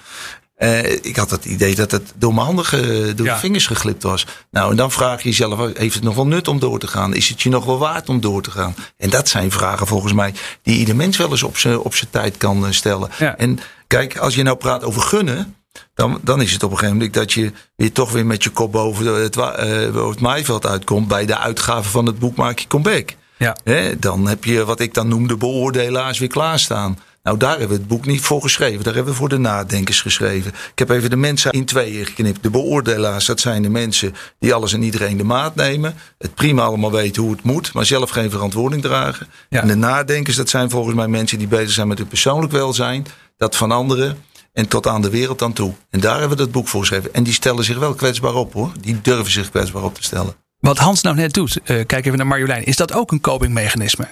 Uh, 0.62 0.92
ik 0.92 1.16
had 1.16 1.30
het 1.30 1.44
idee 1.44 1.74
dat 1.74 1.90
het 1.90 2.12
door 2.16 2.34
mijn 2.34 2.46
handen, 2.46 2.64
ge, 2.64 3.12
door 3.16 3.26
ja. 3.26 3.34
de 3.34 3.40
vingers 3.40 3.66
geglipt 3.66 4.02
was. 4.02 4.26
Nou, 4.50 4.70
en 4.70 4.76
dan 4.76 4.90
vraag 4.90 5.22
je 5.22 5.28
jezelf, 5.28 5.74
heeft 5.74 5.94
het 5.94 6.02
nog 6.02 6.14
wel 6.14 6.26
nut 6.26 6.48
om 6.48 6.58
door 6.58 6.78
te 6.78 6.86
gaan? 6.86 7.14
Is 7.14 7.28
het 7.28 7.42
je 7.42 7.48
nog 7.48 7.64
wel 7.64 7.78
waard 7.78 8.08
om 8.08 8.20
door 8.20 8.42
te 8.42 8.50
gaan? 8.50 8.74
En 8.96 9.10
dat 9.10 9.28
zijn 9.28 9.50
vragen 9.50 9.86
volgens 9.86 10.12
mij 10.12 10.34
die 10.62 10.78
ieder 10.78 10.96
mens 10.96 11.16
wel 11.16 11.30
eens 11.30 11.42
op 11.42 11.56
zijn 11.56 11.78
op 11.78 11.94
tijd 12.10 12.36
kan 12.36 12.74
stellen. 12.74 13.10
Ja. 13.18 13.36
En 13.36 13.58
kijk, 13.86 14.18
als 14.18 14.34
je 14.34 14.42
nou 14.42 14.56
praat 14.56 14.84
over 14.84 15.02
gunnen, 15.02 15.54
dan, 15.94 16.20
dan 16.22 16.42
is 16.42 16.52
het 16.52 16.62
op 16.62 16.70
een 16.70 16.76
gegeven 16.76 16.96
moment 16.96 17.14
dat 17.14 17.32
je 17.32 17.52
weer 17.76 17.92
toch 17.92 18.12
weer 18.12 18.26
met 18.26 18.44
je 18.44 18.50
kop 18.50 18.72
boven 18.72 19.22
het, 19.22 19.36
uh, 19.36 20.08
het 20.08 20.20
maaiveld 20.20 20.66
uitkomt 20.66 21.08
bij 21.08 21.26
de 21.26 21.38
uitgave 21.38 21.90
van 21.90 22.06
het 22.06 22.18
boek 22.18 22.36
Maak 22.36 22.58
je 22.58 22.66
Comeback. 22.66 23.14
Ja. 23.36 23.56
He, 23.64 23.98
dan 23.98 24.26
heb 24.26 24.44
je 24.44 24.64
wat 24.64 24.80
ik 24.80 24.94
dan 24.94 25.08
noem 25.08 25.28
de 25.28 25.36
beoordelaars 25.36 26.18
weer 26.18 26.28
klaarstaan. 26.28 26.98
Nou, 27.22 27.36
daar 27.36 27.50
hebben 27.50 27.68
we 27.68 27.74
het 27.74 27.86
boek 27.86 28.06
niet 28.06 28.20
voor 28.20 28.42
geschreven. 28.42 28.84
Daar 28.84 28.94
hebben 28.94 29.12
we 29.12 29.18
voor 29.18 29.28
de 29.28 29.38
nadenkers 29.38 30.00
geschreven. 30.00 30.50
Ik 30.50 30.78
heb 30.78 30.90
even 30.90 31.10
de 31.10 31.16
mensen 31.16 31.52
in 31.52 31.64
tweeën 31.64 32.06
geknipt. 32.06 32.42
De 32.42 32.50
beoordelaars, 32.50 33.26
dat 33.26 33.40
zijn 33.40 33.62
de 33.62 33.68
mensen 33.68 34.14
die 34.38 34.54
alles 34.54 34.72
en 34.72 34.82
iedereen 34.82 35.16
de 35.16 35.24
maat 35.24 35.54
nemen. 35.54 35.94
Het 36.18 36.34
prima 36.34 36.62
allemaal 36.62 36.92
weten 36.92 37.22
hoe 37.22 37.30
het 37.30 37.42
moet, 37.42 37.72
maar 37.72 37.86
zelf 37.86 38.10
geen 38.10 38.30
verantwoording 38.30 38.82
dragen. 38.82 39.26
Ja. 39.48 39.60
En 39.60 39.68
de 39.68 39.74
nadenkers, 39.74 40.36
dat 40.36 40.48
zijn 40.48 40.70
volgens 40.70 40.94
mij 40.94 41.08
mensen 41.08 41.38
die 41.38 41.48
bezig 41.48 41.70
zijn 41.70 41.88
met 41.88 41.98
hun 41.98 42.08
persoonlijk 42.08 42.52
welzijn. 42.52 43.06
Dat 43.36 43.56
van 43.56 43.70
anderen 43.70 44.18
en 44.52 44.68
tot 44.68 44.86
aan 44.86 45.02
de 45.02 45.10
wereld 45.10 45.42
aan 45.42 45.52
toe. 45.52 45.74
En 45.90 46.00
daar 46.00 46.18
hebben 46.18 46.36
we 46.36 46.44
dat 46.44 46.52
boek 46.52 46.68
voor 46.68 46.80
geschreven. 46.80 47.14
En 47.14 47.22
die 47.22 47.32
stellen 47.32 47.64
zich 47.64 47.78
wel 47.78 47.94
kwetsbaar 47.94 48.34
op 48.34 48.52
hoor. 48.52 48.72
Die 48.80 49.00
durven 49.00 49.32
zich 49.32 49.50
kwetsbaar 49.50 49.82
op 49.82 49.94
te 49.94 50.02
stellen. 50.02 50.34
Wat 50.58 50.78
Hans 50.78 51.02
nou 51.02 51.16
net 51.16 51.32
doet, 51.32 51.56
uh, 51.56 51.86
kijk 51.86 52.06
even 52.06 52.18
naar 52.18 52.26
Marjolein. 52.26 52.64
Is 52.64 52.76
dat 52.76 52.92
ook 52.92 53.12
een 53.12 53.20
copingmechanisme? 53.20 54.08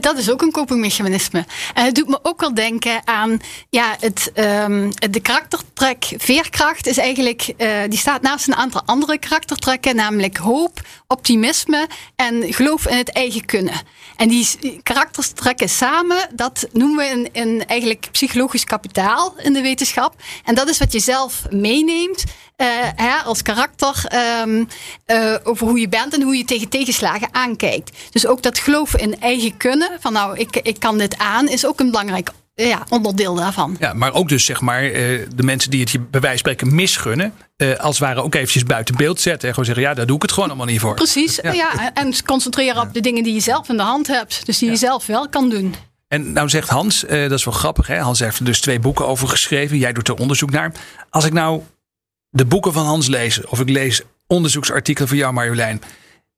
Dat 0.00 0.18
is 0.18 0.30
ook 0.30 0.42
een 0.42 0.52
copingmechanisme. 0.52 1.44
En 1.74 1.84
het 1.84 1.94
doet 1.94 2.08
me 2.08 2.18
ook 2.22 2.40
wel 2.40 2.54
denken 2.54 3.00
aan 3.04 3.40
ja, 3.70 3.96
het, 4.00 4.32
um, 4.34 4.90
de 5.10 5.20
karaktertrek 5.20 6.14
veerkracht 6.16 6.86
is 6.86 6.98
eigenlijk, 6.98 7.52
uh, 7.58 7.68
die 7.88 7.98
staat 7.98 8.22
naast 8.22 8.46
een 8.46 8.54
aantal 8.54 8.82
andere 8.84 9.18
karaktertrekken, 9.18 9.96
namelijk 9.96 10.36
hoop, 10.36 10.80
optimisme 11.14 11.88
en 12.16 12.52
geloof 12.52 12.86
in 12.86 12.96
het 12.96 13.12
eigen 13.12 13.44
kunnen. 13.44 13.80
En 14.16 14.28
die 14.28 14.80
karaktertrekken 14.82 15.68
samen, 15.68 16.28
dat 16.34 16.68
noemen 16.72 16.96
we 16.96 17.10
een, 17.10 17.28
een 17.32 17.66
eigenlijk 17.66 18.08
psychologisch 18.12 18.64
kapitaal 18.64 19.34
in 19.42 19.52
de 19.52 19.62
wetenschap. 19.62 20.14
En 20.44 20.54
dat 20.54 20.68
is 20.68 20.78
wat 20.78 20.92
je 20.92 21.00
zelf 21.00 21.42
meeneemt 21.50 22.24
uh, 22.56 22.66
hè, 22.96 23.16
als 23.16 23.42
karakter 23.42 24.04
um, 24.42 24.68
uh, 25.06 25.34
over 25.44 25.66
hoe 25.66 25.80
je 25.80 25.88
bent 25.88 26.14
en 26.14 26.22
hoe 26.22 26.36
je 26.36 26.44
tegen 26.44 26.68
tegenslagen 26.68 27.28
aankijkt. 27.30 27.90
Dus 28.10 28.26
ook 28.26 28.42
dat 28.42 28.58
geloven 28.58 28.98
in 28.98 29.20
eigen 29.20 29.56
kunnen, 29.56 29.90
van 30.00 30.12
nou, 30.12 30.38
ik, 30.38 30.56
ik 30.56 30.80
kan 30.80 30.98
dit 30.98 31.18
aan, 31.18 31.48
is 31.48 31.66
ook 31.66 31.80
een 31.80 31.90
belangrijk 31.90 32.30
ja, 32.54 32.86
onderdeel 32.88 33.34
daarvan. 33.34 33.76
Ja, 33.80 33.92
maar 33.92 34.12
ook 34.12 34.28
dus 34.28 34.44
zeg 34.44 34.60
maar 34.60 34.84
uh, 34.84 35.26
de 35.34 35.42
mensen 35.42 35.70
die 35.70 35.80
het 35.80 35.90
je 35.90 35.98
bij 35.98 36.20
wijze 36.20 36.42
van 36.42 36.52
spreken 36.52 36.74
misgunnen, 36.74 37.34
uh, 37.56 37.78
als 37.78 37.98
het 37.98 38.08
ware 38.08 38.22
ook 38.22 38.34
eventjes 38.34 38.62
buiten 38.62 38.96
beeld 38.96 39.20
zetten. 39.20 39.48
En 39.48 39.54
gewoon 39.54 39.64
zeggen, 39.64 39.84
ja, 39.84 39.94
daar 39.94 40.06
doe 40.06 40.16
ik 40.16 40.22
het 40.22 40.32
gewoon 40.32 40.48
allemaal 40.48 40.66
niet 40.66 40.80
voor. 40.80 40.94
Precies, 40.94 41.38
ja. 41.42 41.52
ja 41.52 41.92
en 41.94 42.24
concentreren 42.24 42.82
op 42.82 42.94
de 42.94 43.00
dingen 43.00 43.22
die 43.22 43.34
je 43.34 43.40
zelf 43.40 43.68
in 43.68 43.76
de 43.76 43.82
hand 43.82 44.06
hebt. 44.06 44.46
Dus 44.46 44.58
die 44.58 44.70
je 44.70 44.76
zelf 44.76 45.06
wel 45.06 45.28
kan 45.28 45.50
doen. 45.50 45.74
En 46.08 46.32
nou 46.32 46.48
zegt 46.48 46.68
Hans, 46.68 47.04
uh, 47.04 47.10
dat 47.10 47.38
is 47.38 47.44
wel 47.44 47.54
grappig, 47.54 47.86
hè? 47.86 47.98
Hans 47.98 48.18
heeft 48.18 48.38
er 48.38 48.44
dus 48.44 48.60
twee 48.60 48.78
boeken 48.78 49.06
over 49.06 49.28
geschreven. 49.28 49.78
Jij 49.78 49.92
doet 49.92 50.08
er 50.08 50.14
onderzoek 50.14 50.50
naar. 50.50 50.72
Als 51.10 51.24
ik 51.24 51.32
nou 51.32 51.62
de 52.30 52.44
boeken 52.44 52.72
van 52.72 52.86
Hans 52.86 53.06
lees, 53.06 53.46
of 53.46 53.60
ik 53.60 53.68
lees 53.68 54.02
onderzoeksartikelen 54.26 55.08
van 55.08 55.16
jou, 55.16 55.32
Marjolein. 55.32 55.82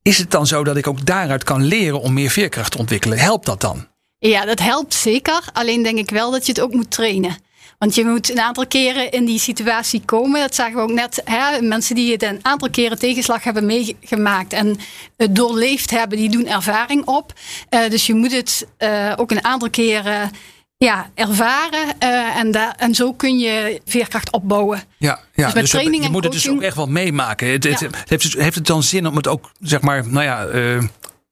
Is 0.03 0.19
het 0.19 0.31
dan 0.31 0.47
zo 0.47 0.65
dat 0.65 0.77
ik 0.77 0.87
ook 0.87 1.07
daaruit 1.07 1.45
kan 1.45 1.65
leren 1.65 2.01
om 2.01 2.13
meer 2.13 2.31
veerkracht 2.31 2.71
te 2.71 2.79
ontwikkelen? 2.79 3.19
Helpt 3.19 3.47
dat 3.47 3.61
dan? 3.61 3.87
Ja, 4.19 4.45
dat 4.45 4.59
helpt 4.61 4.95
zeker. 4.95 5.41
Alleen 5.53 5.83
denk 5.83 5.99
ik 5.99 6.11
wel 6.11 6.31
dat 6.31 6.47
je 6.47 6.53
het 6.53 6.61
ook 6.61 6.73
moet 6.75 6.91
trainen. 6.91 7.37
Want 7.79 7.95
je 7.95 8.05
moet 8.05 8.31
een 8.31 8.41
aantal 8.41 8.67
keren 8.67 9.11
in 9.11 9.25
die 9.25 9.39
situatie 9.39 10.03
komen. 10.05 10.41
Dat 10.41 10.55
zagen 10.55 10.75
we 10.75 10.81
ook 10.81 10.91
net. 10.93 11.23
Hè? 11.25 11.61
Mensen 11.61 11.95
die 11.95 12.13
het 12.13 12.23
een 12.23 12.39
aantal 12.43 12.71
keren 12.71 12.99
tegenslag 12.99 13.45
hebben 13.45 13.67
meegemaakt 13.67 14.53
en 14.53 14.77
het 15.17 15.35
doorleefd 15.37 15.91
hebben, 15.91 16.19
die 16.19 16.31
doen 16.31 16.47
ervaring 16.47 17.05
op. 17.07 17.33
Uh, 17.71 17.89
dus 17.91 18.07
je 18.07 18.15
moet 18.15 18.33
het 18.33 18.67
uh, 18.79 19.13
ook 19.17 19.31
een 19.31 19.45
aantal 19.45 19.71
keren 19.71 20.31
ja, 20.77 21.11
ervaren. 21.15 21.87
Uh, 22.03 22.37
en, 22.37 22.51
da- 22.51 22.77
en 22.77 22.95
zo 22.95 23.13
kun 23.13 23.39
je 23.39 23.81
veerkracht 23.85 24.31
opbouwen. 24.33 24.83
Ja, 24.97 25.21
ja. 25.35 25.45
Dus 25.45 25.55
met 25.55 25.63
dus 25.63 25.71
training 25.71 26.05
je 26.05 26.11
moet 26.11 26.25
het 26.25 26.33
dus 26.33 26.49
ook 26.49 26.63
echt 26.63 26.77
wel 26.77 26.87
meemaken. 26.87 27.49
Het, 27.49 27.65
heeft, 27.65 27.81
het- 28.09 28.33
heeft 28.39 28.55
het 28.55 28.67
dan 28.67 28.83
zin 28.83 29.07
om 29.07 29.17
het 29.17 29.27
ook, 29.29 29.51
zeg 29.61 29.81
maar, 29.81 30.09
nou 30.09 30.25
ja, 30.25 30.45
eh, 30.47 30.83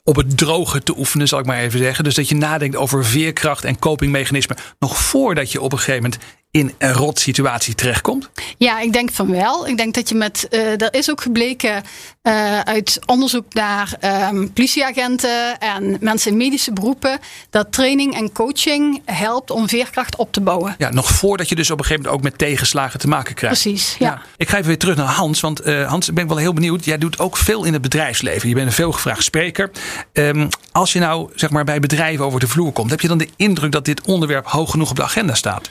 op 0.04 0.16
het 0.16 0.36
droge 0.36 0.82
te 0.82 0.98
oefenen, 0.98 1.28
zal 1.28 1.38
ik 1.38 1.46
maar 1.46 1.58
even 1.58 1.78
zeggen. 1.78 2.04
Dus 2.04 2.14
dat 2.14 2.28
je 2.28 2.34
nadenkt 2.34 2.76
over 2.76 3.04
veerkracht 3.04 3.64
en 3.64 3.78
copingmechanismen. 3.78 4.56
Nog 4.78 4.98
voordat 4.98 5.52
je 5.52 5.60
op 5.60 5.72
een 5.72 5.78
gegeven 5.78 6.02
moment 6.02 6.22
in 6.54 6.74
een 6.78 6.92
rot 6.92 7.18
situatie 7.18 7.74
terechtkomt? 7.74 8.30
Ja, 8.58 8.80
ik 8.80 8.92
denk 8.92 9.12
van 9.12 9.30
wel. 9.30 9.68
Ik 9.68 9.76
denk 9.76 9.94
dat 9.94 10.08
je 10.08 10.14
met. 10.14 10.46
Uh, 10.50 10.80
er 10.80 10.94
is 10.94 11.10
ook 11.10 11.20
gebleken 11.20 11.82
uh, 12.22 12.60
uit 12.60 12.98
onderzoek 13.06 13.54
naar 13.54 13.96
um, 14.30 14.52
politieagenten 14.52 15.58
en 15.58 15.96
mensen 16.00 16.30
in 16.30 16.36
medische 16.36 16.72
beroepen. 16.72 17.18
dat 17.50 17.72
training 17.72 18.14
en 18.14 18.32
coaching 18.32 19.02
helpt 19.04 19.50
om 19.50 19.68
veerkracht 19.68 20.16
op 20.16 20.32
te 20.32 20.40
bouwen. 20.40 20.74
Ja, 20.78 20.90
nog 20.90 21.08
voordat 21.08 21.48
je 21.48 21.54
dus 21.54 21.70
op 21.70 21.78
een 21.78 21.84
gegeven 21.84 22.04
moment 22.04 22.24
ook 22.24 22.30
met 22.30 22.38
tegenslagen 22.38 23.00
te 23.00 23.08
maken 23.08 23.34
krijgt. 23.34 23.62
Precies. 23.62 23.96
Ja. 23.98 24.06
ja. 24.06 24.22
Ik 24.36 24.48
ga 24.48 24.56
even 24.56 24.68
weer 24.68 24.78
terug 24.78 24.96
naar 24.96 25.06
Hans. 25.06 25.40
Want 25.40 25.66
uh, 25.66 25.88
Hans, 25.88 26.08
ik 26.08 26.14
ben 26.14 26.28
wel 26.28 26.36
heel 26.36 26.52
benieuwd. 26.52 26.84
Jij 26.84 26.98
doet 26.98 27.18
ook 27.18 27.36
veel 27.36 27.64
in 27.64 27.72
het 27.72 27.82
bedrijfsleven. 27.82 28.48
Je 28.48 28.54
bent 28.54 28.66
een 28.66 28.72
veelgevraagd 28.72 29.22
spreker. 29.22 29.70
Um, 30.12 30.48
als 30.72 30.92
je 30.92 30.98
nou 30.98 31.30
zeg 31.34 31.50
maar 31.50 31.64
bij 31.64 31.80
bedrijven 31.80 32.24
over 32.24 32.40
de 32.40 32.48
vloer 32.48 32.72
komt, 32.72 32.90
heb 32.90 33.00
je 33.00 33.08
dan 33.08 33.18
de 33.18 33.28
indruk 33.36 33.72
dat 33.72 33.84
dit 33.84 34.06
onderwerp 34.06 34.46
hoog 34.46 34.70
genoeg 34.70 34.90
op 34.90 34.96
de 34.96 35.02
agenda 35.02 35.34
staat? 35.34 35.70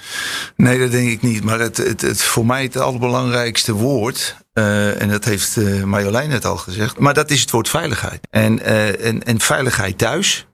Nee, 0.55 0.72
dat 0.79 0.91
denk 0.91 1.09
ik 1.09 1.21
niet. 1.21 1.43
Maar 1.43 1.59
het, 1.59 1.77
het, 1.77 2.01
het 2.01 2.21
voor 2.21 2.45
mij 2.45 2.63
het 2.63 2.77
allerbelangrijkste 2.77 3.73
woord. 3.73 4.35
Uh, 4.53 5.01
en 5.01 5.09
dat 5.09 5.25
heeft 5.25 5.55
uh, 5.55 5.83
Marjolein 5.83 6.29
net 6.29 6.45
al 6.45 6.57
gezegd. 6.57 6.99
Maar 6.99 7.13
dat 7.13 7.31
is 7.31 7.41
het 7.41 7.51
woord 7.51 7.69
veiligheid. 7.69 8.27
En, 8.29 8.59
uh, 8.59 9.05
en, 9.05 9.23
en 9.23 9.39
veiligheid 9.39 9.97
thuis. 9.97 10.47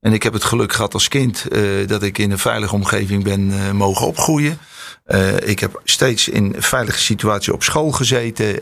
En 0.00 0.12
ik 0.12 0.22
heb 0.22 0.32
het 0.32 0.44
geluk 0.44 0.72
gehad 0.72 0.94
als 0.94 1.08
kind 1.08 1.44
dat 1.86 2.02
ik 2.02 2.18
in 2.18 2.30
een 2.30 2.38
veilige 2.38 2.74
omgeving 2.74 3.24
ben 3.24 3.76
mogen 3.76 4.06
opgroeien. 4.06 4.58
ik 5.44 5.58
heb 5.58 5.80
steeds 5.84 6.28
in 6.28 6.52
een 6.54 6.62
veilige 6.62 6.98
situatie 6.98 7.52
op 7.52 7.62
school 7.62 7.90
gezeten, 7.90 8.58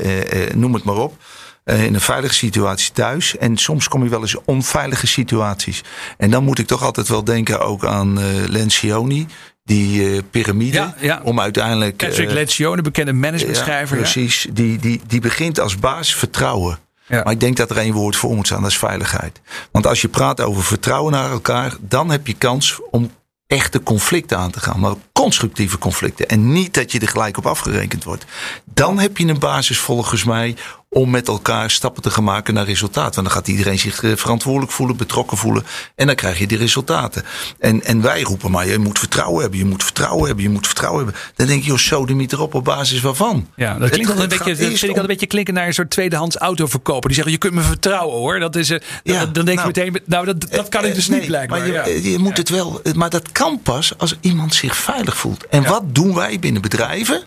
noem 0.58 0.74
het 0.74 0.84
maar 0.84 0.96
op. 0.96 1.16
in 1.64 1.94
een 1.94 2.00
veilige 2.00 2.34
situatie 2.34 2.92
thuis. 2.92 3.36
En 3.36 3.56
soms 3.56 3.88
kom 3.88 4.02
je 4.02 4.10
wel 4.10 4.20
eens 4.20 4.36
onveilige 4.44 5.06
situaties. 5.06 5.82
En 6.16 6.30
dan 6.30 6.44
moet 6.44 6.58
ik 6.58 6.66
toch 6.66 6.82
altijd 6.82 7.08
wel 7.08 7.24
denken 7.24 7.60
ook 7.60 7.84
aan 7.84 8.18
Lencioni 8.50 9.26
die 9.66 10.10
uh, 10.10 10.20
piramide. 10.30 10.76
Ja, 10.76 10.94
ja. 11.00 11.20
Om 11.24 11.40
uiteindelijk. 11.40 11.96
Patrick 11.96 12.28
uh, 12.28 12.34
Lencioni, 12.34 12.82
bekende 12.82 13.12
managementschrijver. 13.12 13.96
Ja, 13.96 14.02
precies. 14.02 14.46
Die, 14.52 14.78
die, 14.78 15.00
die 15.06 15.20
begint 15.20 15.60
als 15.60 15.76
baas 15.76 16.14
vertrouwen. 16.14 16.78
Maar 17.08 17.30
ik 17.30 17.40
denk 17.40 17.56
dat 17.56 17.70
er 17.70 17.76
één 17.76 17.92
woord 17.92 18.16
voor 18.16 18.34
moet 18.34 18.46
staan, 18.46 18.62
dat 18.62 18.70
is 18.70 18.78
veiligheid. 18.78 19.40
Want 19.70 19.86
als 19.86 20.00
je 20.00 20.08
praat 20.08 20.40
over 20.40 20.64
vertrouwen 20.64 21.12
naar 21.12 21.30
elkaar, 21.30 21.74
dan 21.80 22.10
heb 22.10 22.26
je 22.26 22.34
kans 22.34 22.80
om 22.90 23.10
echte 23.46 23.82
conflicten 23.82 24.38
aan 24.38 24.50
te 24.50 24.60
gaan. 24.60 24.80
Maar 24.80 24.94
constructieve 25.12 25.78
conflicten. 25.78 26.28
En 26.28 26.52
niet 26.52 26.74
dat 26.74 26.92
je 26.92 26.98
er 26.98 27.08
gelijk 27.08 27.36
op 27.36 27.46
afgerekend 27.46 28.04
wordt. 28.04 28.24
Dan 28.64 28.98
heb 28.98 29.16
je 29.16 29.26
een 29.26 29.38
basis 29.38 29.78
volgens 29.78 30.24
mij 30.24 30.56
om 30.96 31.10
met 31.10 31.28
elkaar 31.28 31.70
stappen 31.70 32.02
te 32.02 32.10
gaan 32.10 32.24
maken 32.24 32.54
naar 32.54 32.64
resultaat. 32.64 33.14
Want 33.14 33.26
dan 33.26 33.36
gaat 33.36 33.48
iedereen 33.48 33.78
zich 33.78 34.02
eh, 34.02 34.12
verantwoordelijk 34.14 34.72
voelen, 34.72 34.96
betrokken 34.96 35.36
voelen. 35.36 35.64
En 35.94 36.06
dan 36.06 36.14
krijg 36.14 36.38
je 36.38 36.46
die 36.46 36.58
resultaten. 36.58 37.24
En, 37.58 37.84
en 37.84 38.02
wij 38.02 38.22
roepen 38.22 38.50
maar, 38.50 38.66
je 38.66 38.78
moet 38.78 38.98
vertrouwen 38.98 39.40
hebben, 39.40 39.58
je 39.58 39.64
moet 39.64 39.84
vertrouwen 39.84 40.26
hebben, 40.26 40.44
je 40.44 40.50
moet 40.50 40.66
vertrouwen 40.66 41.04
hebben. 41.04 41.22
Dan 41.34 41.46
denk 41.46 41.62
je, 41.62 41.68
joh, 41.68 41.78
zo 41.78 42.06
de 42.06 42.14
niet 42.14 42.36
op 42.36 42.54
op 42.54 42.64
basis 42.64 43.00
waarvan. 43.00 43.48
Ja, 43.56 43.78
dat 43.78 43.90
klinkt 43.90 44.10
altijd 44.10 44.32
een 44.32 44.38
beetje, 44.38 44.68
dat 44.68 44.78
vind 44.78 44.92
ik 44.92 44.96
een 44.96 45.06
beetje 45.06 45.26
klinken 45.26 45.54
naar 45.54 45.66
een 45.66 45.74
soort 45.74 45.90
tweedehands 45.90 46.36
autoverkoper. 46.36 47.06
Die 47.08 47.14
zeggen, 47.14 47.32
je 47.32 47.38
kunt 47.38 47.54
me 47.54 47.62
vertrouwen 47.62 48.16
hoor. 48.16 48.38
Dat 48.38 48.56
is, 48.56 48.70
uh, 48.70 48.78
ja, 49.02 49.26
dan 49.26 49.44
denk 49.44 49.58
nou, 49.58 49.70
je 49.74 49.82
meteen, 49.84 50.02
nou 50.06 50.24
dat, 50.24 50.50
dat 50.50 50.68
kan 50.68 50.84
ik 50.84 50.94
dus 50.94 51.08
niet 51.08 51.26
blijkbaar. 51.26 51.58
Maar 51.58 51.68
je, 51.68 51.72
ja. 51.72 52.10
je 52.10 52.18
moet 52.18 52.36
het 52.36 52.48
wel, 52.48 52.80
maar 52.94 53.10
dat 53.10 53.32
kan 53.32 53.60
pas 53.62 53.98
als 53.98 54.16
iemand 54.20 54.54
zich 54.54 54.76
veilig 54.76 55.16
voelt. 55.16 55.46
En 55.46 55.64
wat 55.64 55.82
doen 55.94 56.14
wij 56.14 56.38
binnen 56.38 56.62
bedrijven? 56.62 57.22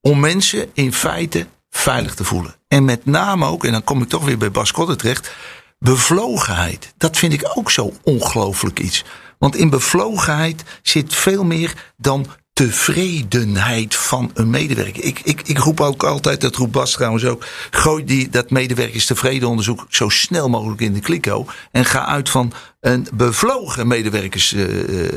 Om 0.00 0.20
mensen 0.20 0.70
in 0.72 0.92
feite 0.92 1.46
veilig 1.70 2.14
te 2.14 2.24
voelen. 2.24 2.54
En 2.68 2.84
met 2.84 3.06
name 3.06 3.46
ook, 3.46 3.64
en 3.64 3.72
dan 3.72 3.84
kom 3.84 4.02
ik 4.02 4.08
toch 4.08 4.24
weer 4.24 4.38
bij 4.38 4.50
Bas 4.50 4.72
Kotter 4.72 4.96
terecht, 4.96 5.30
bevlogenheid. 5.78 6.92
Dat 6.96 7.16
vind 7.16 7.32
ik 7.32 7.50
ook 7.54 7.70
zo 7.70 7.92
ongelooflijk 8.02 8.80
iets. 8.80 9.04
Want 9.38 9.56
in 9.56 9.70
bevlogenheid 9.70 10.64
zit 10.82 11.14
veel 11.14 11.44
meer 11.44 11.92
dan 11.96 12.26
tevredenheid 12.52 13.96
van 13.96 14.30
een 14.34 14.50
medewerker. 14.50 15.04
Ik, 15.04 15.20
ik, 15.20 15.42
ik 15.44 15.58
roep 15.58 15.80
ook 15.80 16.04
altijd, 16.04 16.40
dat 16.40 16.56
roept 16.56 16.72
Bas 16.72 16.92
trouwens 16.92 17.24
ook, 17.24 17.46
gooi 17.70 18.04
die, 18.04 18.28
dat 18.28 18.50
medewerkers 18.50 19.06
tevreden 19.06 19.48
onderzoek 19.48 19.86
zo 19.88 20.08
snel 20.08 20.48
mogelijk 20.48 20.80
in 20.80 20.92
de 20.92 21.00
kliko. 21.00 21.46
En 21.70 21.84
ga 21.84 22.06
uit 22.06 22.30
van 22.30 22.52
een 22.80 23.06
bevlogen 23.14 23.86
medewerkers. 23.86 24.52
Uh, 24.52 24.66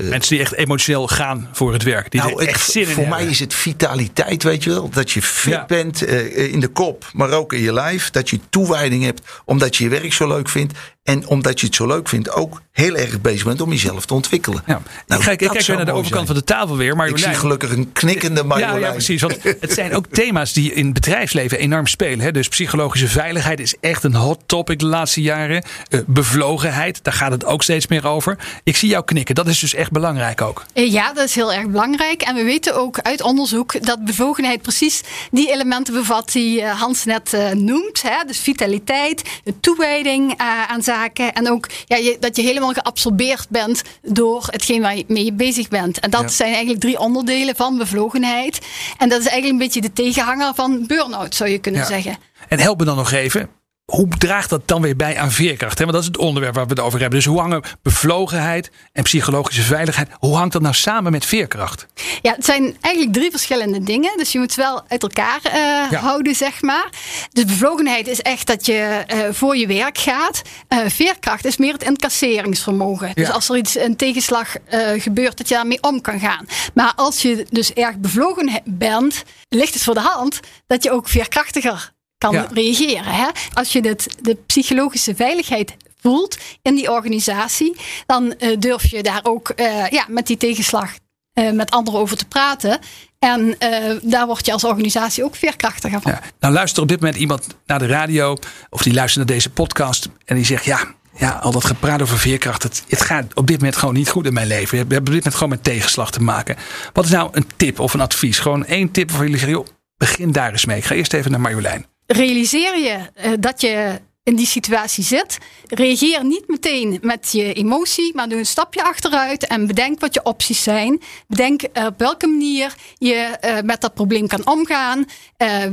Mensen 0.09 0.35
die 0.35 0.39
echt 0.39 0.53
emotioneel 0.53 1.07
gaan 1.07 1.49
voor 1.51 1.73
het 1.73 1.83
werk. 1.83 2.11
Die 2.11 2.21
nou, 2.21 2.45
echt 2.45 2.71
zin 2.71 2.85
voor 2.85 3.07
mij 3.07 3.25
is 3.25 3.39
het 3.39 3.53
vitaliteit, 3.53 4.43
weet 4.43 4.63
je 4.63 4.69
wel. 4.69 4.89
Dat 4.89 5.11
je 5.11 5.21
fit 5.21 5.67
bent 5.67 6.07
uh, 6.07 6.51
in 6.53 6.59
de 6.59 6.67
kop, 6.67 7.09
maar 7.13 7.31
ook 7.31 7.53
in 7.53 7.61
je 7.61 7.73
lijf. 7.73 8.09
Dat 8.09 8.29
je 8.29 8.39
toewijding 8.49 9.03
hebt 9.03 9.21
omdat 9.45 9.75
je 9.75 9.83
je 9.83 9.89
werk 9.89 10.13
zo 10.13 10.27
leuk 10.27 10.49
vindt. 10.49 10.73
En 11.03 11.27
omdat 11.27 11.59
je 11.59 11.65
het 11.65 11.75
zo 11.75 11.87
leuk 11.87 12.09
vindt, 12.09 12.31
ook 12.31 12.61
heel 12.71 12.95
erg 12.95 13.21
bezig 13.21 13.45
bent 13.45 13.61
om 13.61 13.69
jezelf 13.69 14.05
te 14.05 14.13
ontwikkelen. 14.13 14.63
Ja. 14.65 14.81
Nou, 15.07 15.21
ik 15.21 15.27
kijk, 15.27 15.41
ik 15.41 15.49
kijk 15.49 15.65
weer 15.65 15.75
naar 15.75 15.85
de 15.85 15.91
overkant 15.91 16.25
zijn. 16.25 16.25
van 16.25 16.35
de 16.35 16.43
tafel 16.43 16.77
weer. 16.77 16.95
Maar 16.95 17.07
ik 17.07 17.17
zie 17.17 17.33
gelukkig 17.33 17.71
een 17.71 17.91
knikkende 17.91 18.43
Marjolein. 18.43 18.79
Ja, 18.79 18.87
ja, 18.87 18.91
precies. 18.91 19.21
Want 19.21 19.37
het 19.59 19.73
zijn 19.73 19.95
ook 19.95 20.05
thema's 20.07 20.53
die 20.53 20.73
in 20.73 20.85
het 20.85 20.93
bedrijfsleven 20.93 21.59
enorm 21.59 21.87
spelen. 21.87 22.19
Hè. 22.19 22.31
Dus 22.31 22.47
psychologische 22.47 23.07
veiligheid 23.07 23.59
is 23.59 23.75
echt 23.79 24.03
een 24.03 24.15
hot 24.15 24.39
topic 24.45 24.79
de 24.79 24.85
laatste 24.85 25.21
jaren. 25.21 25.63
Uh, 25.89 26.01
bevlogenheid, 26.05 27.03
daar 27.03 27.13
gaat 27.13 27.31
het 27.31 27.45
ook 27.53 27.63
steeds 27.63 27.87
meer 27.87 28.07
over. 28.07 28.37
Ik 28.63 28.77
zie 28.77 28.89
jou 28.89 29.03
knikken. 29.03 29.35
Dat 29.35 29.47
is 29.47 29.59
dus 29.59 29.73
echt 29.73 29.91
belangrijk 29.91 30.41
ook. 30.41 30.65
Eh, 30.73 30.91
ja, 30.91 31.13
dat 31.13 31.25
is 31.25 31.35
heel 31.35 31.53
erg 31.53 31.67
belangrijk. 31.67 32.21
En 32.21 32.35
we 32.35 32.43
weten 32.43 32.75
ook 32.75 32.99
uit 32.99 33.21
onderzoek 33.21 33.85
dat 33.85 34.05
bevlogenheid 34.05 34.61
precies 34.61 35.01
die 35.31 35.51
elementen 35.51 35.93
bevat 35.93 36.31
die 36.31 36.61
eh, 36.61 36.79
Hans 36.79 37.03
net 37.03 37.37
noemt. 37.53 38.01
Hè. 38.01 38.23
Dus 38.27 38.39
vitaliteit, 38.39 39.41
de 39.43 39.59
toewijding 39.59 40.33
aan 40.67 40.83
zaken 40.83 41.33
en 41.33 41.49
ook 41.49 41.69
ja, 41.85 41.97
je, 41.97 42.17
dat 42.19 42.35
je 42.35 42.41
helemaal 42.41 42.73
geabsorbeerd 42.73 43.49
bent 43.49 43.81
door 44.01 44.47
hetgeen 44.49 44.81
waar 44.81 44.97
je 44.97 45.03
mee 45.07 45.33
bezig 45.33 45.67
bent. 45.67 45.99
En 45.99 46.09
dat 46.09 46.33
zijn 46.33 46.49
eigenlijk 46.49 46.81
drie 46.81 46.99
onderdelen 46.99 47.55
van 47.55 47.77
bevlogenheid. 47.77 48.59
En 48.97 49.09
dat 49.09 49.19
is 49.19 49.27
eigenlijk 49.27 49.53
een 49.53 49.65
beetje 49.65 49.81
de 49.81 49.93
tegenhanger 49.93 50.53
van 50.55 50.83
burn-out, 50.87 51.35
zou 51.35 51.49
je 51.49 51.57
kunnen 51.57 51.85
zeggen. 51.85 52.17
En 52.47 52.59
help 52.59 52.79
me 52.79 52.85
dan 52.85 52.95
nog 52.95 53.11
even 53.11 53.49
hoe 53.85 54.07
draagt 54.07 54.49
dat 54.49 54.67
dan 54.67 54.81
weer 54.81 54.95
bij 54.95 55.17
aan 55.17 55.31
veerkracht? 55.31 55.79
Want 55.79 55.91
dat 55.91 56.01
is 56.01 56.07
het 56.07 56.17
onderwerp 56.17 56.55
waar 56.55 56.63
we 56.63 56.69
het 56.69 56.79
over 56.79 56.99
hebben. 56.99 57.17
Dus 57.19 57.27
hoe 57.27 57.39
hangen 57.39 57.63
bevlogenheid 57.81 58.71
en 58.91 59.03
psychologische 59.03 59.61
veiligheid, 59.61 60.09
hoe 60.19 60.35
hangt 60.35 60.53
dat 60.53 60.61
nou 60.61 60.73
samen 60.73 61.11
met 61.11 61.25
veerkracht? 61.25 61.87
Ja, 62.21 62.33
het 62.33 62.45
zijn 62.45 62.77
eigenlijk 62.81 63.15
drie 63.15 63.31
verschillende 63.31 63.83
dingen. 63.83 64.17
Dus 64.17 64.31
je 64.31 64.39
moet 64.39 64.55
wel 64.55 64.83
uit 64.87 65.01
elkaar 65.01 65.39
uh, 65.45 65.99
houden, 65.99 66.35
zeg 66.35 66.61
maar. 66.61 66.89
Dus 67.31 67.45
bevlogenheid 67.45 68.07
is 68.07 68.21
echt 68.21 68.47
dat 68.47 68.65
je 68.65 69.05
uh, 69.13 69.19
voor 69.31 69.57
je 69.57 69.67
werk 69.67 69.97
gaat. 69.97 70.41
Uh, 70.69 70.79
veerkracht 70.87 71.45
is 71.45 71.57
meer 71.57 71.73
het 71.73 71.83
incasseringsvermogen. 71.83 73.11
Dus 73.13 73.31
als 73.31 73.49
er 73.49 73.57
iets, 73.57 73.77
een 73.77 73.95
tegenslag 73.95 74.55
gebeurt, 74.97 75.37
dat 75.37 75.47
je 75.47 75.55
daarmee 75.55 75.81
om 75.81 76.01
kan 76.01 76.19
gaan. 76.19 76.45
Maar 76.73 76.93
als 76.95 77.21
je 77.21 77.45
dus 77.49 77.73
erg 77.73 77.97
bevlogen 77.97 78.61
bent, 78.65 79.23
ligt 79.49 79.73
het 79.73 79.83
voor 79.83 79.93
de 79.93 79.99
hand 79.99 80.39
dat 80.67 80.83
je 80.83 80.91
ook 80.91 81.07
veerkrachtiger 81.07 81.92
kan 82.29 82.47
reageren. 82.53 83.13
Hè? 83.13 83.27
Als 83.53 83.71
je 83.71 83.87
het, 83.87 84.07
de 84.21 84.37
psychologische 84.45 85.15
veiligheid 85.15 85.75
voelt 86.01 86.37
in 86.61 86.75
die 86.75 86.91
organisatie, 86.91 87.75
dan 88.05 88.33
uh, 88.39 88.57
durf 88.59 88.91
je 88.91 89.03
daar 89.03 89.19
ook 89.23 89.53
uh, 89.55 89.87
ja, 89.87 90.05
met 90.07 90.27
die 90.27 90.37
tegenslag 90.37 90.91
uh, 91.33 91.51
met 91.51 91.71
anderen 91.71 91.99
over 91.99 92.17
te 92.17 92.25
praten. 92.25 92.79
En 93.19 93.55
daar 94.01 94.25
word 94.25 94.45
je 94.45 94.51
als 94.51 94.63
organisatie 94.63 95.23
ook 95.23 95.35
veerkrachtiger 95.35 96.01
van. 96.01 96.11
Ja. 96.11 96.21
Nou 96.39 96.53
luistert 96.53 96.81
op 96.81 96.87
dit 96.87 96.99
moment 96.99 97.19
iemand 97.19 97.47
naar 97.65 97.79
de 97.79 97.85
radio 97.85 98.37
of 98.69 98.81
die 98.81 98.93
luistert 98.93 99.25
naar 99.25 99.35
deze 99.35 99.49
podcast 99.49 100.09
en 100.25 100.35
die 100.35 100.45
zegt 100.45 100.65
ja. 100.65 100.93
Ja, 101.17 101.29
al 101.29 101.51
dat 101.51 101.65
gepraat 101.65 102.01
over 102.01 102.17
veerkracht. 102.17 102.63
Het, 102.63 102.83
het 102.87 103.01
gaat 103.01 103.33
op 103.33 103.47
dit 103.47 103.57
moment 103.57 103.75
gewoon 103.75 103.93
niet 103.93 104.09
goed 104.09 104.25
in 104.25 104.33
mijn 104.33 104.47
leven. 104.47 104.69
We 104.69 104.77
hebben 104.77 104.97
op 104.97 105.05
dit 105.05 105.13
moment 105.15 105.33
gewoon 105.33 105.49
met 105.49 105.63
tegenslag 105.63 106.11
te 106.11 106.21
maken. 106.21 106.55
Wat 106.93 107.05
is 107.05 107.11
nou 107.11 107.29
een 107.31 107.47
tip 107.55 107.79
of 107.79 107.93
een 107.93 108.01
advies? 108.01 108.39
Gewoon 108.39 108.65
één 108.65 108.91
tip 108.91 109.11
voor 109.11 109.23
jullie 109.23 109.37
zeggen, 109.37 109.57
joh, 109.57 109.67
begin 109.97 110.31
daar 110.31 110.51
eens 110.51 110.65
mee. 110.65 110.77
Ik 110.77 110.85
ga 110.85 110.95
eerst 110.95 111.13
even 111.13 111.31
naar 111.31 111.39
Marjolein 111.41 111.85
realiseer 112.13 112.77
je 112.77 112.97
uh, 113.25 113.33
dat 113.39 113.61
je 113.61 114.01
in 114.23 114.35
die 114.35 114.45
situatie 114.45 115.03
zit. 115.03 115.37
Reageer 115.67 116.25
niet 116.25 116.47
meteen 116.47 116.99
met 117.01 117.31
je 117.31 117.53
emotie, 117.53 118.15
maar 118.15 118.29
doe 118.29 118.39
een 118.39 118.45
stapje 118.45 118.83
achteruit 118.83 119.47
en 119.47 119.67
bedenk 119.67 119.99
wat 119.99 120.13
je 120.13 120.23
opties 120.23 120.63
zijn. 120.63 121.01
Bedenk 121.27 121.61
uh, 121.61 121.85
op 121.85 121.99
welke 121.99 122.27
manier 122.27 122.75
je 122.97 123.37
uh, 123.45 123.61
met 123.61 123.81
dat 123.81 123.93
probleem 123.93 124.27
kan 124.27 124.47
omgaan. 124.47 125.05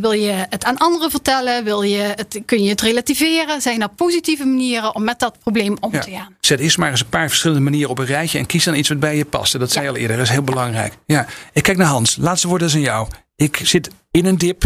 wil 0.01 0.13
je 0.13 0.47
het 0.49 0.65
aan 0.65 0.77
anderen 0.77 1.11
vertellen? 1.11 1.65
Wil 1.65 1.83
je 1.83 2.13
het, 2.15 2.41
kun 2.45 2.63
je 2.63 2.71
het 2.71 2.81
relativeren? 2.81 3.61
Zijn 3.61 3.83
er 3.83 3.89
positieve 3.89 4.45
manieren 4.45 4.95
om 4.95 5.05
met 5.05 5.19
dat 5.19 5.39
probleem 5.39 5.77
om 5.81 5.91
te 5.91 6.11
gaan? 6.11 6.37
Zet 6.41 6.61
eerst 6.61 6.79
maar 6.79 6.91
eens 6.91 7.01
een 7.01 7.09
paar 7.09 7.29
verschillende 7.29 7.63
manieren 7.63 7.91
op 7.91 7.99
een 7.99 8.07
rijtje 8.07 8.39
en 8.39 8.47
kies 8.47 8.65
dan 8.65 8.75
iets 8.75 8.89
wat 8.89 9.01
bij 9.01 9.17
je 9.17 9.25
past. 9.25 9.59
Dat 9.59 9.73
zei 9.73 9.85
je 9.85 9.91
al 9.91 9.97
eerder, 9.97 10.17
dat 10.17 10.27
is 10.27 10.33
heel 10.33 10.43
belangrijk. 10.43 10.95
Ja, 11.07 11.27
ik 11.53 11.63
kijk 11.63 11.77
naar 11.77 11.87
Hans. 11.87 12.17
Laatste 12.17 12.49
woord 12.49 12.63
is 12.63 12.75
aan 12.75 12.81
jou. 12.81 13.09
Ik 13.37 13.61
zit 13.63 13.91
in 14.11 14.27
een 14.27 14.39
dip. 14.39 14.65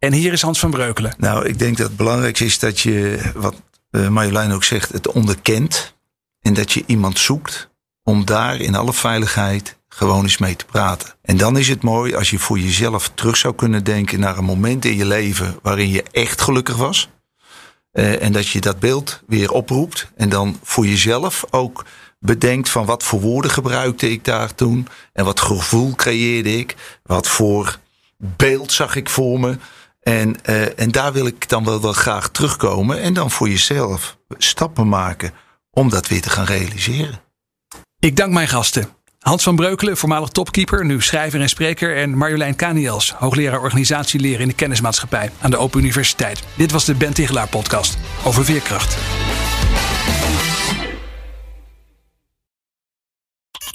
En 0.00 0.12
hier 0.12 0.32
is 0.32 0.42
Hans 0.42 0.58
van 0.58 0.70
Breukelen. 0.70 1.14
Nou, 1.18 1.46
ik 1.46 1.58
denk 1.58 1.76
dat 1.76 1.86
het 1.86 1.96
belangrijkste 1.96 2.44
is 2.44 2.58
dat 2.58 2.80
je, 2.80 3.20
wat 3.34 3.54
uh, 3.90 4.08
Marjolein 4.08 4.52
ook 4.52 4.64
zegt, 4.64 4.92
het 4.92 5.12
onderkent. 5.12 5.94
En 6.40 6.54
dat 6.54 6.72
je 6.72 6.82
iemand 6.86 7.18
zoekt 7.18 7.70
om 8.02 8.24
daar 8.24 8.60
in 8.60 8.74
alle 8.74 8.92
veiligheid 8.92 9.78
gewoon 9.88 10.22
eens 10.22 10.38
mee 10.38 10.56
te 10.56 10.64
praten. 10.64 11.14
En 11.22 11.36
dan 11.36 11.58
is 11.58 11.68
het 11.68 11.82
mooi 11.82 12.14
als 12.14 12.30
je 12.30 12.38
voor 12.38 12.58
jezelf 12.58 13.10
terug 13.14 13.36
zou 13.36 13.54
kunnen 13.54 13.84
denken 13.84 14.20
naar 14.20 14.38
een 14.38 14.44
moment 14.44 14.84
in 14.84 14.96
je 14.96 15.06
leven 15.06 15.58
waarin 15.62 15.90
je 15.90 16.04
echt 16.12 16.40
gelukkig 16.40 16.76
was. 16.76 17.08
Uh, 17.92 18.22
en 18.22 18.32
dat 18.32 18.48
je 18.48 18.60
dat 18.60 18.78
beeld 18.78 19.22
weer 19.26 19.52
oproept. 19.52 20.10
En 20.16 20.28
dan 20.28 20.58
voor 20.62 20.86
jezelf 20.86 21.44
ook 21.50 21.84
bedenkt 22.18 22.68
van 22.68 22.86
wat 22.86 23.02
voor 23.02 23.20
woorden 23.20 23.50
gebruikte 23.50 24.10
ik 24.10 24.24
daar 24.24 24.54
toen. 24.54 24.88
En 25.12 25.24
wat 25.24 25.40
gevoel 25.40 25.94
creëerde 25.94 26.56
ik. 26.56 26.76
Wat 27.02 27.28
voor 27.28 27.78
beeld 28.16 28.72
zag 28.72 28.96
ik 28.96 29.10
voor 29.10 29.40
me. 29.40 29.56
En, 30.10 30.36
uh, 30.48 30.78
en 30.78 30.90
daar 30.90 31.12
wil 31.12 31.26
ik 31.26 31.48
dan 31.48 31.64
wel, 31.64 31.80
wel 31.80 31.92
graag 31.92 32.28
terugkomen. 32.28 33.00
En 33.00 33.14
dan 33.14 33.30
voor 33.30 33.48
jezelf 33.48 34.16
stappen 34.38 34.88
maken 34.88 35.32
om 35.70 35.88
dat 35.88 36.08
weer 36.08 36.20
te 36.20 36.30
gaan 36.30 36.44
realiseren. 36.44 37.20
Ik 37.98 38.16
dank 38.16 38.32
mijn 38.32 38.48
gasten. 38.48 38.88
Hans 39.18 39.42
van 39.42 39.56
Breukelen, 39.56 39.96
voormalig 39.96 40.28
topkeeper, 40.28 40.84
nu 40.84 41.02
schrijver 41.02 41.40
en 41.40 41.48
spreker. 41.48 41.96
En 41.96 42.16
Marjolein 42.16 42.56
Kaniels, 42.56 43.12
hoogleraar 43.12 43.60
organisatieleren 43.60 44.40
in 44.40 44.48
de 44.48 44.54
kennismaatschappij 44.54 45.30
aan 45.40 45.50
de 45.50 45.56
Open 45.56 45.80
Universiteit. 45.80 46.42
Dit 46.56 46.70
was 46.70 46.84
de 46.84 46.94
Ben 46.94 47.14
Tigelaar 47.14 47.48
podcast 47.48 47.98
over 48.24 48.44
veerkracht. 48.44 48.96